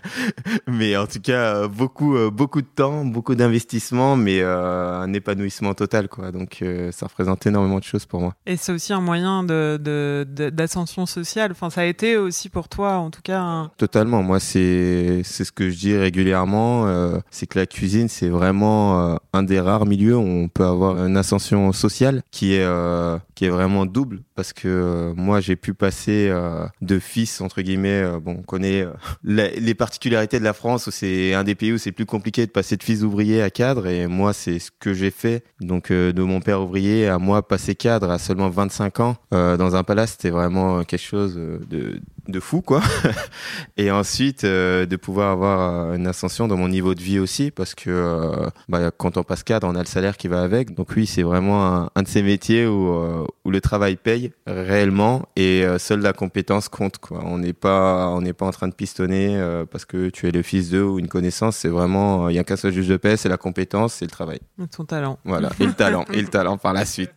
[0.68, 6.08] mais en tout cas euh, beaucoup, beaucoup de temps, beaucoup d'investissement, mais un épanouissement total,
[6.08, 6.32] quoi.
[6.32, 8.34] Donc ça représente énormément de choses pour moi.
[8.46, 11.52] Et c'est aussi un moyen de, de- de- d'ascension sociale.
[11.52, 13.40] Enfin, ça a été aussi pour toi, en tout cas.
[13.42, 14.24] un- Totalement.
[14.24, 16.86] Moi, c'est c'est ce que je dis régulièrement.
[17.32, 21.18] c'est que la cuisine, c'est vraiment un des rares milieux où on peut avoir une
[21.18, 25.76] ascension sociale qui est euh, qui est vraiment double parce que euh, moi, j'ai pu
[25.76, 28.02] passer euh, de fils entre guillemets.
[28.02, 28.88] euh, bon, on connaît
[29.24, 32.52] les particularités de la France où c'est un des pays où c'est plus compliqué de
[32.52, 35.44] passer de fils ouvrier à cadre et moi, c'est ce que j'ai fait.
[35.60, 39.84] Donc, de mon père ouvrier à moi passer cadre à seulement 25 ans dans un
[39.84, 42.02] palace, c'était vraiment quelque chose de
[42.32, 42.82] de fou, quoi.
[43.78, 47.52] et ensuite, euh, de pouvoir avoir euh, une ascension dans mon niveau de vie aussi,
[47.52, 50.74] parce que euh, bah, quand on passe cadre, on a le salaire qui va avec.
[50.74, 55.24] Donc oui, c'est vraiment un, un, de ces métiers où, où le travail paye réellement
[55.36, 57.22] et seule la compétence compte, quoi.
[57.26, 59.40] On n'est pas, on n'est pas en train de pistonner
[59.72, 61.58] parce que tu es le fils d'eux ou une connaissance.
[61.58, 64.12] C'est vraiment, il y a qu'un seul juge de paix, c'est la compétence, c'est le
[64.12, 64.40] travail.
[64.62, 65.20] Et ton talent.
[65.26, 67.12] Voilà, et le talent, et le talent par la suite.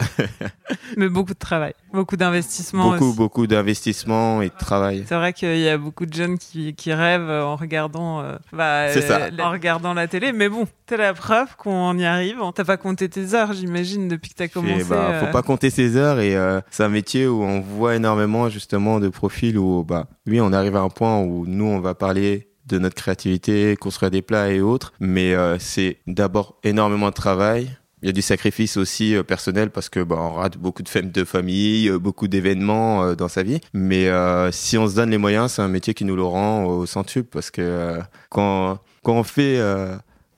[0.97, 2.91] Mais beaucoup de travail, beaucoup d'investissement.
[2.91, 5.04] Beaucoup, beaucoup d'investissement et de travail.
[5.07, 8.89] C'est vrai qu'il y a beaucoup de jeunes qui, qui rêvent en regardant, euh, bah,
[8.89, 10.33] euh, en regardant la télé.
[10.33, 12.37] Mais bon, t'as la preuve qu'on y arrive.
[12.55, 14.85] T'as pas compté tes heures, j'imagine, depuis que t'as commencé.
[14.85, 15.33] Bah, Faut euh.
[15.33, 19.09] pas compter ses heures et euh, c'est un métier où on voit énormément justement de
[19.09, 22.79] profils où, bah, oui, on arrive à un point où nous, on va parler de
[22.79, 27.71] notre créativité, construire des plats et autres, mais euh, c'est d'abord énormément de travail,
[28.05, 30.91] il y a du sacrifice aussi euh, personnel parce que bah, on rate beaucoup de
[30.91, 33.61] fêtes de famille, euh, beaucoup d'événements euh, dans sa vie.
[33.73, 34.11] Mais
[34.53, 37.31] si on se donne les moyens, c'est un métier qui nous le rend au centuple
[37.33, 37.99] parce que
[38.29, 39.59] quand quand on fait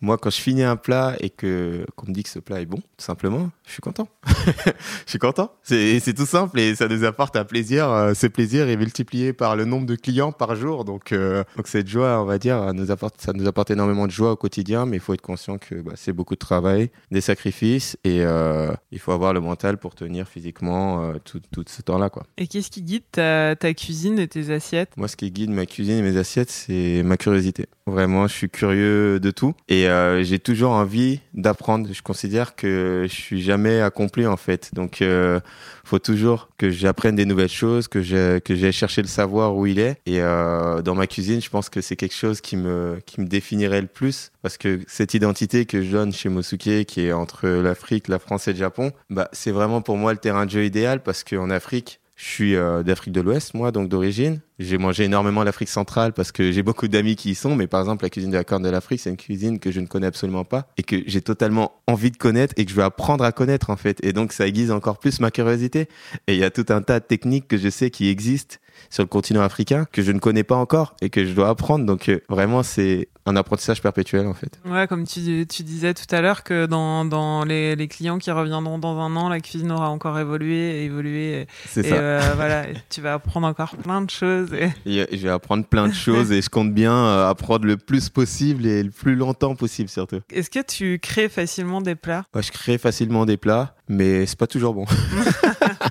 [0.00, 2.66] moi, quand je finis un plat et que qu'on me dit que ce plat est
[2.66, 4.08] bon, tout simplement, je suis content.
[4.26, 5.52] je suis content.
[5.62, 7.90] C'est tout simple et ça nous apporte un plaisir.
[7.90, 10.84] Euh, ce plaisir est multiplié par le nombre de clients par jour.
[10.84, 14.12] Donc euh, donc cette joie, on va dire, nous apporte ça nous apporte énormément de
[14.12, 14.86] joie au quotidien.
[14.86, 18.72] Mais il faut être conscient que bah, c'est beaucoup de travail, des sacrifices et euh,
[18.92, 22.24] il faut avoir le mental pour tenir physiquement euh, tout tout ce temps-là, quoi.
[22.38, 24.92] Et qu'est-ce qui guide ta, ta cuisine et tes assiettes?
[24.96, 27.66] Moi, ce qui guide ma cuisine et mes assiettes, c'est ma curiosité.
[27.88, 29.88] Vraiment, je suis curieux de tout et
[30.22, 31.88] j'ai toujours envie d'apprendre.
[31.92, 34.70] Je considère que je suis jamais accompli en fait.
[34.74, 35.40] Donc, euh,
[35.84, 39.66] faut toujours que j'apprenne des nouvelles choses, que j'ai que j'ai cherché le savoir où
[39.66, 40.00] il est.
[40.06, 43.26] Et euh, dans ma cuisine, je pense que c'est quelque chose qui me qui me
[43.26, 47.48] définirait le plus parce que cette identité que je donne chez Mosuke, qui est entre
[47.48, 50.64] l'Afrique, la France et le Japon, bah c'est vraiment pour moi le terrain de jeu
[50.64, 54.40] idéal parce qu'en Afrique je suis euh, d'Afrique de l'Ouest, moi, donc d'origine.
[54.58, 57.80] J'ai mangé énormément l'Afrique centrale parce que j'ai beaucoup d'amis qui y sont, mais par
[57.80, 60.06] exemple, la cuisine de la Corne de l'Afrique, c'est une cuisine que je ne connais
[60.06, 63.32] absolument pas et que j'ai totalement envie de connaître et que je veux apprendre à
[63.32, 64.02] connaître, en fait.
[64.02, 65.88] Et donc, ça aiguise encore plus ma curiosité.
[66.26, 68.56] Et il y a tout un tas de techniques que je sais qui existent
[68.90, 71.84] sur le continent africain que je ne connais pas encore et que je dois apprendre.
[71.86, 74.60] Donc, euh, vraiment, c'est un apprentissage perpétuel, en fait.
[74.64, 78.30] Ouais, comme tu, tu disais tout à l'heure que dans, dans les, les clients qui
[78.30, 81.46] reviendront dans un an, la cuisine aura encore évolué, évolué.
[81.68, 81.96] C'est Et ça.
[81.96, 84.52] euh, voilà, et tu vas apprendre encore plein de choses.
[84.52, 84.70] Et...
[84.86, 88.08] Et Je vais apprendre plein de choses et je compte bien euh, apprendre le plus
[88.08, 90.20] possible et le plus longtemps possible, surtout.
[90.32, 92.24] Est-ce que tu crées facilement des plats?
[92.32, 94.84] Moi, je crée facilement des plats, mais c'est pas toujours bon.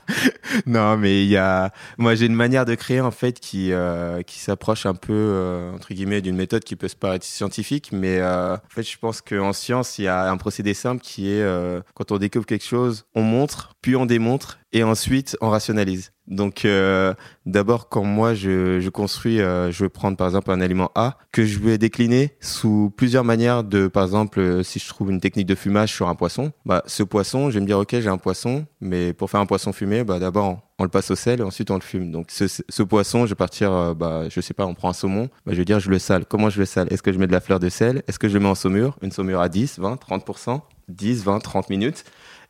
[0.66, 4.22] non, mais il y a, moi, j'ai une manière de créer en fait qui euh,
[4.22, 8.20] qui s'approche un peu euh, entre guillemets d'une méthode qui peut se paraître scientifique, mais
[8.20, 11.45] euh, en fait, je pense qu'en science, il y a un procédé simple qui est
[11.93, 16.12] quand on découvre quelque chose, on montre, puis on démontre, et ensuite on rationalise.
[16.28, 17.13] Donc euh,
[17.45, 21.17] d'abord quand moi je, je construis, euh, je veux prendre par exemple un aliment A
[21.32, 25.21] que je vais décliner sous plusieurs manières de par exemple euh, si je trouve une
[25.21, 28.07] technique de fumage sur un poisson, bah ce poisson, je vais me dire OK, j'ai
[28.07, 31.39] un poisson, mais pour faire un poisson fumé, bah d'abord on le passe au sel
[31.39, 32.11] et ensuite on le fume.
[32.11, 34.93] Donc ce, ce poisson, je vais partir euh, bah je sais pas, on prend un
[34.93, 36.26] saumon, bah, je vais dire je le sale.
[36.26, 36.88] Comment je le sale?
[36.91, 38.01] Est-ce que je mets de la fleur de sel?
[38.07, 38.97] Est-ce que je le mets en saumure?
[39.03, 42.03] Une saumure à 10, 20, 30% 10, 20, 30 minutes.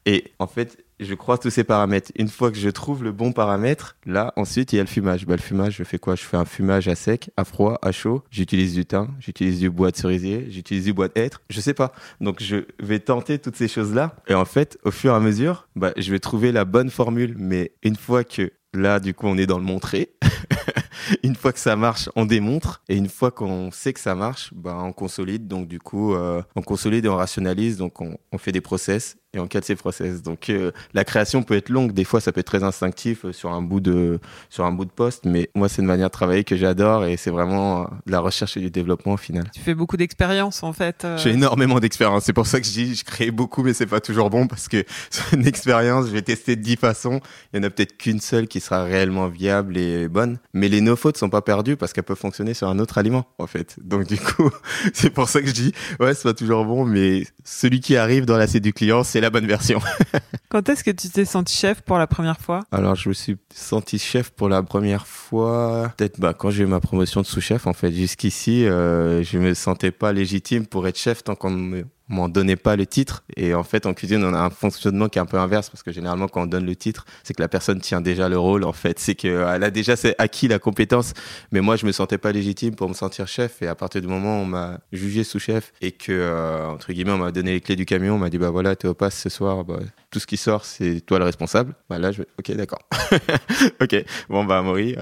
[0.05, 2.11] Et en fait, je croise tous ces paramètres.
[2.15, 5.25] Une fois que je trouve le bon paramètre, là, ensuite, il y a le fumage.
[5.25, 6.15] Bah, le fumage, je fais quoi?
[6.15, 8.23] Je fais un fumage à sec, à froid, à chaud.
[8.31, 11.41] J'utilise du thym, j'utilise du bois de cerisier, j'utilise du bois de hêtre.
[11.49, 11.91] Je sais pas.
[12.21, 14.15] Donc, je vais tenter toutes ces choses-là.
[14.27, 17.35] Et en fait, au fur et à mesure, bah, je vais trouver la bonne formule.
[17.37, 20.13] Mais une fois que là, du coup, on est dans le montrer.
[21.23, 22.81] une fois que ça marche, on démontre.
[22.87, 25.47] Et une fois qu'on sait que ça marche, bah, on consolide.
[25.47, 27.77] Donc, du coup, euh, on consolide et on rationalise.
[27.77, 30.21] Donc, on, on fait des process et on cadre ces process.
[30.21, 31.91] Donc, euh, la création peut être longue.
[31.91, 34.19] Des fois, ça peut être très instinctif euh, sur un bout de,
[34.49, 35.25] sur un bout de poste.
[35.25, 38.19] Mais moi, c'est une manière de travailler que j'adore et c'est vraiment euh, de la
[38.19, 39.43] recherche et du développement au final.
[39.53, 41.05] Tu fais beaucoup d'expérience en fait.
[41.17, 42.23] J'ai énormément d'expérience.
[42.23, 44.67] C'est pour ça que je dis, je crée beaucoup, mais c'est pas toujours bon parce
[44.67, 46.07] que c'est une expérience.
[46.07, 47.19] Je vais tester de 10 façons.
[47.53, 50.37] Il y en a peut-être qu'une seule qui sera réellement viable et bonne.
[50.53, 53.25] Mais les no fautes sont pas perdues parce qu'elles peuvent fonctionner sur un autre aliment,
[53.37, 53.75] en fait.
[53.81, 54.49] Donc, du coup,
[54.93, 58.25] c'est pour ça que je dis, ouais, c'est pas toujours bon, mais celui qui arrive
[58.25, 59.79] dans l'assiette du client, c'est la bonne version.
[60.49, 62.61] Quand est-ce que tu t'es senti chef pour la première fois?
[62.71, 66.67] Alors, je me suis senti chef pour la première fois, peut-être bah, quand j'ai eu
[66.67, 67.67] ma promotion de sous-chef.
[67.67, 71.85] En fait, jusqu'ici, euh, je me sentais pas légitime pour être chef tant qu'on me
[72.07, 73.23] m'en donnait pas le titre.
[73.35, 75.83] Et en fait, en cuisine, on a un fonctionnement qui est un peu inverse parce
[75.83, 78.63] que généralement, quand on donne le titre, c'est que la personne tient déjà le rôle.
[78.63, 81.13] En fait, c'est que euh, a déjà acquis la compétence.
[81.51, 83.61] Mais moi, je me sentais pas légitime pour me sentir chef.
[83.61, 86.75] Et à partir du moment où on m'a jugé sous-chef et que euh,
[87.07, 89.29] on m'a donné les clés du camion, on m'a dit bah voilà, t'es au ce
[89.29, 89.79] soir, bah,
[90.15, 91.75] tout ce qui sort, c'est toi le responsable.
[91.89, 92.79] Bah là, je vais, ok, d'accord.
[93.81, 94.95] ok, bon, bah, Maury,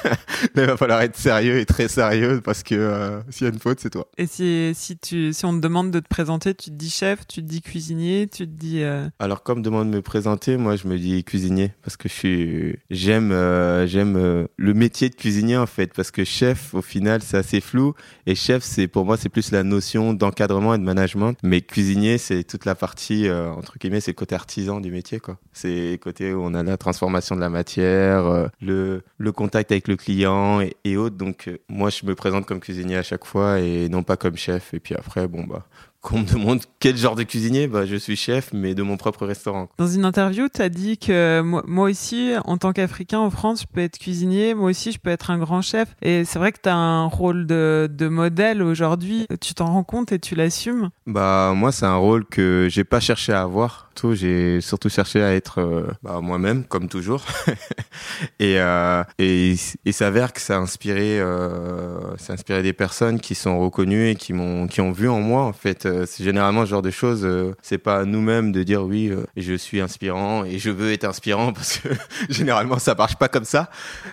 [0.56, 3.58] il va falloir être sérieux et très sérieux parce que euh, s'il y a une
[3.58, 4.08] faute, c'est toi.
[4.16, 7.26] Et si, si, tu, si on te demande de te présenter, tu te dis chef,
[7.26, 8.82] tu te dis cuisinier, tu te dis.
[8.82, 12.14] Euh, Alors, comme demande de me présenter, moi, je me dis cuisinier parce que je
[12.14, 17.20] suis, j'aime, euh, j'aime le métier de cuisinier en fait parce que chef, au final,
[17.20, 17.92] c'est assez flou
[18.24, 21.36] et chef, c'est pour moi, c'est plus la notion d'encadrement et de management.
[21.42, 25.36] Mais cuisinier, c'est toute la partie entre guillemets, c'est côté artisan du métier quoi.
[25.52, 29.96] C'est côté où on a la transformation de la matière, le, le contact avec le
[29.96, 31.16] client et, et autres.
[31.16, 34.72] Donc, moi, je me présente comme cuisinier à chaque fois et non pas comme chef.
[34.72, 35.66] Et puis après, bon, bah,
[36.04, 39.26] qu'on me demande quel genre de cuisinier, bah, je suis chef, mais de mon propre
[39.26, 39.70] restaurant.
[39.78, 43.66] Dans une interview, tu as dit que moi, aussi, en tant qu'Africain en France, je
[43.66, 45.96] peux être cuisinier, moi aussi, je peux être un grand chef.
[46.02, 49.26] Et c'est vrai que tu as un rôle de, de modèle aujourd'hui.
[49.40, 50.90] Tu t'en rends compte et tu l'assumes?
[51.06, 53.90] Bah moi, c'est un rôle que j'ai pas cherché à avoir.
[54.12, 57.24] J'ai surtout cherché à être euh, bah, moi-même, comme toujours.
[58.38, 63.20] et, euh, et il s'avère que ça a inspiré, euh, ça a inspiré des personnes
[63.20, 66.24] qui sont reconnues et qui m'ont, qui ont vu en moi en fait euh, c'est
[66.24, 67.24] généralement ce genre de choses.
[67.24, 71.04] Euh, c'est pas nous-mêmes de dire oui, euh, je suis inspirant et je veux être
[71.04, 71.88] inspirant parce que
[72.28, 73.70] généralement ça marche pas comme ça.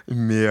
[0.09, 0.45] Mais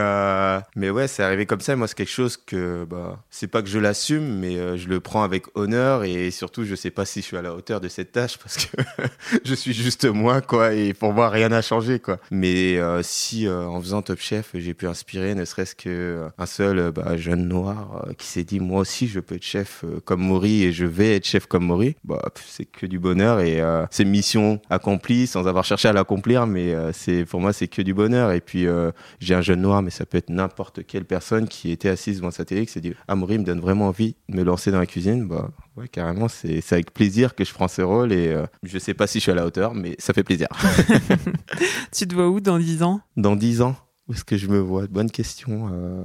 [0.76, 1.76] mais ouais, c'est arrivé comme ça.
[1.76, 5.22] moi, c'est quelque chose que bah c'est pas que je l'assume, mais je le prends
[5.22, 8.12] avec honneur et surtout je sais pas si je suis à la hauteur de cette
[8.12, 8.76] tâche parce que
[9.44, 12.18] je suis juste moi quoi et pour moi rien n'a changé quoi.
[12.30, 17.16] Mais si en faisant Top Chef j'ai pu inspirer ne serait-ce que un seul bah,
[17.16, 20.84] jeune noir qui s'est dit moi aussi je peux être chef comme Maury et je
[20.84, 25.26] vais être chef comme Maury, bah, c'est que du bonheur et euh, c'est mission accomplie
[25.26, 28.32] sans avoir cherché à l'accomplir, mais euh, c'est pour moi c'est que du bonheur.
[28.32, 28.90] Et puis euh,
[29.20, 32.30] j'ai un jeune noir, mais ça peut être n'importe quelle personne qui était assise devant
[32.30, 34.78] sa télé qui s'est dit ah Maury me donne vraiment envie de me lancer dans
[34.78, 35.26] la cuisine.
[35.28, 39.06] Bah ouais carrément c'est avec plaisir que je prends ce rôle et je sais pas
[39.06, 40.48] si je suis à la hauteur, mais ça fait plaisir.
[41.92, 43.00] tu te vois où dans 10 ans?
[43.16, 43.76] Dans 10 ans
[44.10, 44.88] où est-ce que je me vois?
[44.90, 45.70] Bonne question.
[45.72, 46.02] Euh.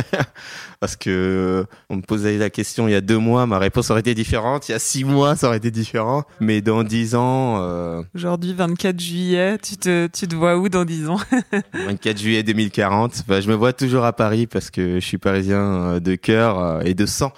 [0.80, 3.90] Parce que euh, on me posait la question il y a deux mois, ma réponse
[3.90, 4.66] aurait été différente.
[4.70, 6.24] Il y a six mois, ça aurait été différent.
[6.40, 7.58] Mais dans dix ans.
[7.58, 8.02] Euh...
[8.14, 11.18] Aujourd'hui, 24 juillet, tu te, tu te vois où dans dix ans?
[11.74, 13.24] 24 juillet 2040.
[13.28, 16.94] Bah, je me vois toujours à Paris parce que je suis parisien de cœur et
[16.94, 17.34] de sang.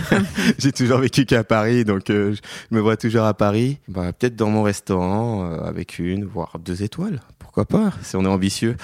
[0.58, 2.36] J'ai toujours vécu qu'à Paris, donc je
[2.70, 3.78] me vois toujours à Paris.
[3.88, 7.22] Bah, peut-être dans mon restaurant avec une, voire deux étoiles
[7.56, 8.76] pourquoi pas, si on est ambitieux.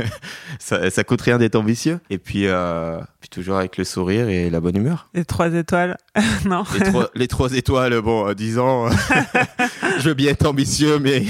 [0.58, 2.00] ça, ça coûte rien d'être ambitieux.
[2.08, 5.10] Et puis, euh, puis toujours avec le sourire et la bonne humeur.
[5.12, 5.98] Les trois étoiles,
[6.46, 8.88] non les trois, les trois, étoiles, bon, disons,
[9.98, 11.24] je veux bien être ambitieux, mais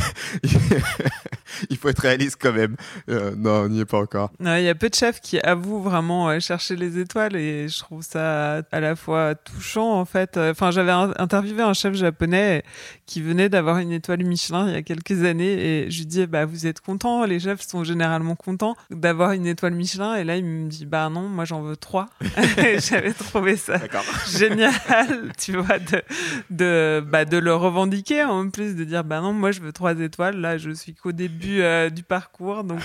[1.70, 2.76] il faut être réaliste quand même.
[3.09, 4.30] Euh, non, on n'y est pas encore.
[4.40, 7.78] Il y a peu de chefs qui avouent vraiment euh, chercher les étoiles et je
[7.78, 10.36] trouve ça à la fois touchant en fait.
[10.36, 12.62] Enfin, j'avais interviewé un chef japonais
[13.07, 16.26] qui venait d'avoir une étoile Michelin il y a quelques années et je lui disais
[16.26, 20.36] bah vous êtes content, les chefs sont généralement contents d'avoir une étoile Michelin et là
[20.36, 22.07] il me dit bah non, moi j'en veux trois.
[22.78, 23.78] J'avais trouvé ça
[24.38, 26.02] génial, tu vois, de
[26.50, 29.98] de bah, de le revendiquer en plus de dire bah non, moi je veux trois
[29.98, 30.40] étoiles.
[30.40, 32.64] Là, je suis qu'au début euh, du parcours.
[32.64, 32.80] Donc...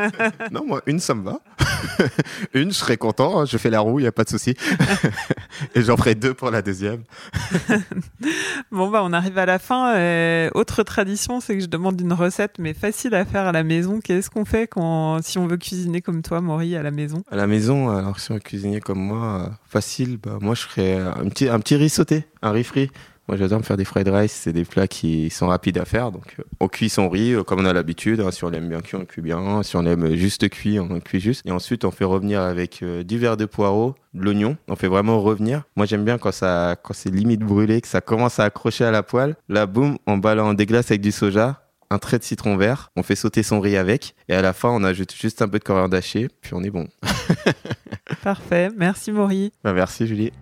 [0.50, 1.40] non, moi, une, ça me va.
[2.54, 3.40] une, je serais content.
[3.40, 4.54] Hein, je fais la roue, il n'y a pas de souci.
[5.74, 7.02] Et j'en ferai deux pour la deuxième.
[8.70, 9.94] bon, bah, on arrive à la fin.
[9.94, 13.62] Euh, autre tradition, c'est que je demande une recette, mais facile à faire à la
[13.62, 14.00] maison.
[14.00, 17.22] Qu'est-ce qu'on fait quand, si on veut cuisiner comme toi, Maury, à la maison?
[17.30, 20.62] À la maison, alors si on veut cuisiner comme moi, euh, facile, bah, moi, je
[20.62, 22.90] ferais un petit, un petit riz sauté, un riz frit.
[23.28, 24.32] Moi, j'adore me faire des fried rice.
[24.32, 26.10] C'est des plats qui sont rapides à faire.
[26.10, 28.20] Donc, euh, on cuit son riz euh, comme on a l'habitude.
[28.20, 28.30] Hein.
[28.30, 29.62] Si on l'aime bien cuit, on cuit bien.
[29.62, 31.42] Si on aime juste cuit, on cuit juste.
[31.44, 34.56] Et ensuite, on fait revenir avec euh, du verre de poireau, de l'oignon.
[34.66, 35.64] On fait vraiment revenir.
[35.76, 38.90] Moi, j'aime bien quand ça, quand c'est limite brûlé, que ça commence à accrocher à
[38.90, 39.36] la poêle.
[39.50, 43.02] Là, boum, on balance, on déglace avec du soja un trait de citron vert, on
[43.02, 45.64] fait sauter son riz avec, et à la fin, on ajoute juste un peu de
[45.64, 46.86] coriandre haché, puis on est bon.
[48.22, 49.52] Parfait, merci Maury.
[49.64, 50.32] Bah, merci Julie.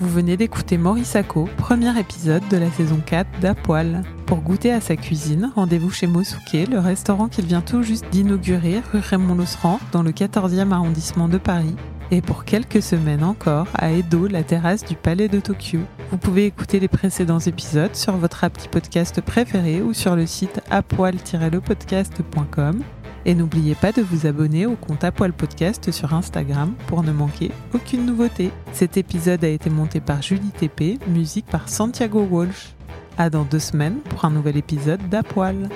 [0.00, 4.02] Vous venez d'écouter Maurice Sacco, premier épisode de la saison 4 d'Apoil.
[4.26, 8.82] Pour goûter à sa cuisine, rendez-vous chez Mosuke, le restaurant qu'il vient tout juste d'inaugurer
[8.92, 11.76] rue Raymond Losserand dans le 14e arrondissement de Paris.
[12.10, 15.78] Et pour quelques semaines encore, à Edo, la terrasse du Palais de Tokyo.
[16.10, 20.60] Vous pouvez écouter les précédents épisodes sur votre appli podcast préféré ou sur le site
[20.70, 22.82] apoil-lepodcast.com
[23.24, 27.50] et n'oubliez pas de vous abonner au compte Apoil Podcast sur Instagram pour ne manquer
[27.72, 28.50] aucune nouveauté.
[28.72, 32.74] Cet épisode a été monté par Julie TP, musique par Santiago Walsh.
[33.16, 35.68] À dans deux semaines pour un nouvel épisode d'Apoil.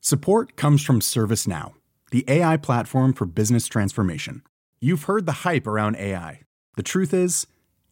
[0.00, 1.72] Support comes from ServiceNow,
[2.12, 4.42] the AI platform for business transformation.
[4.80, 6.40] You've heard the hype around AI.
[6.76, 7.46] The truth is,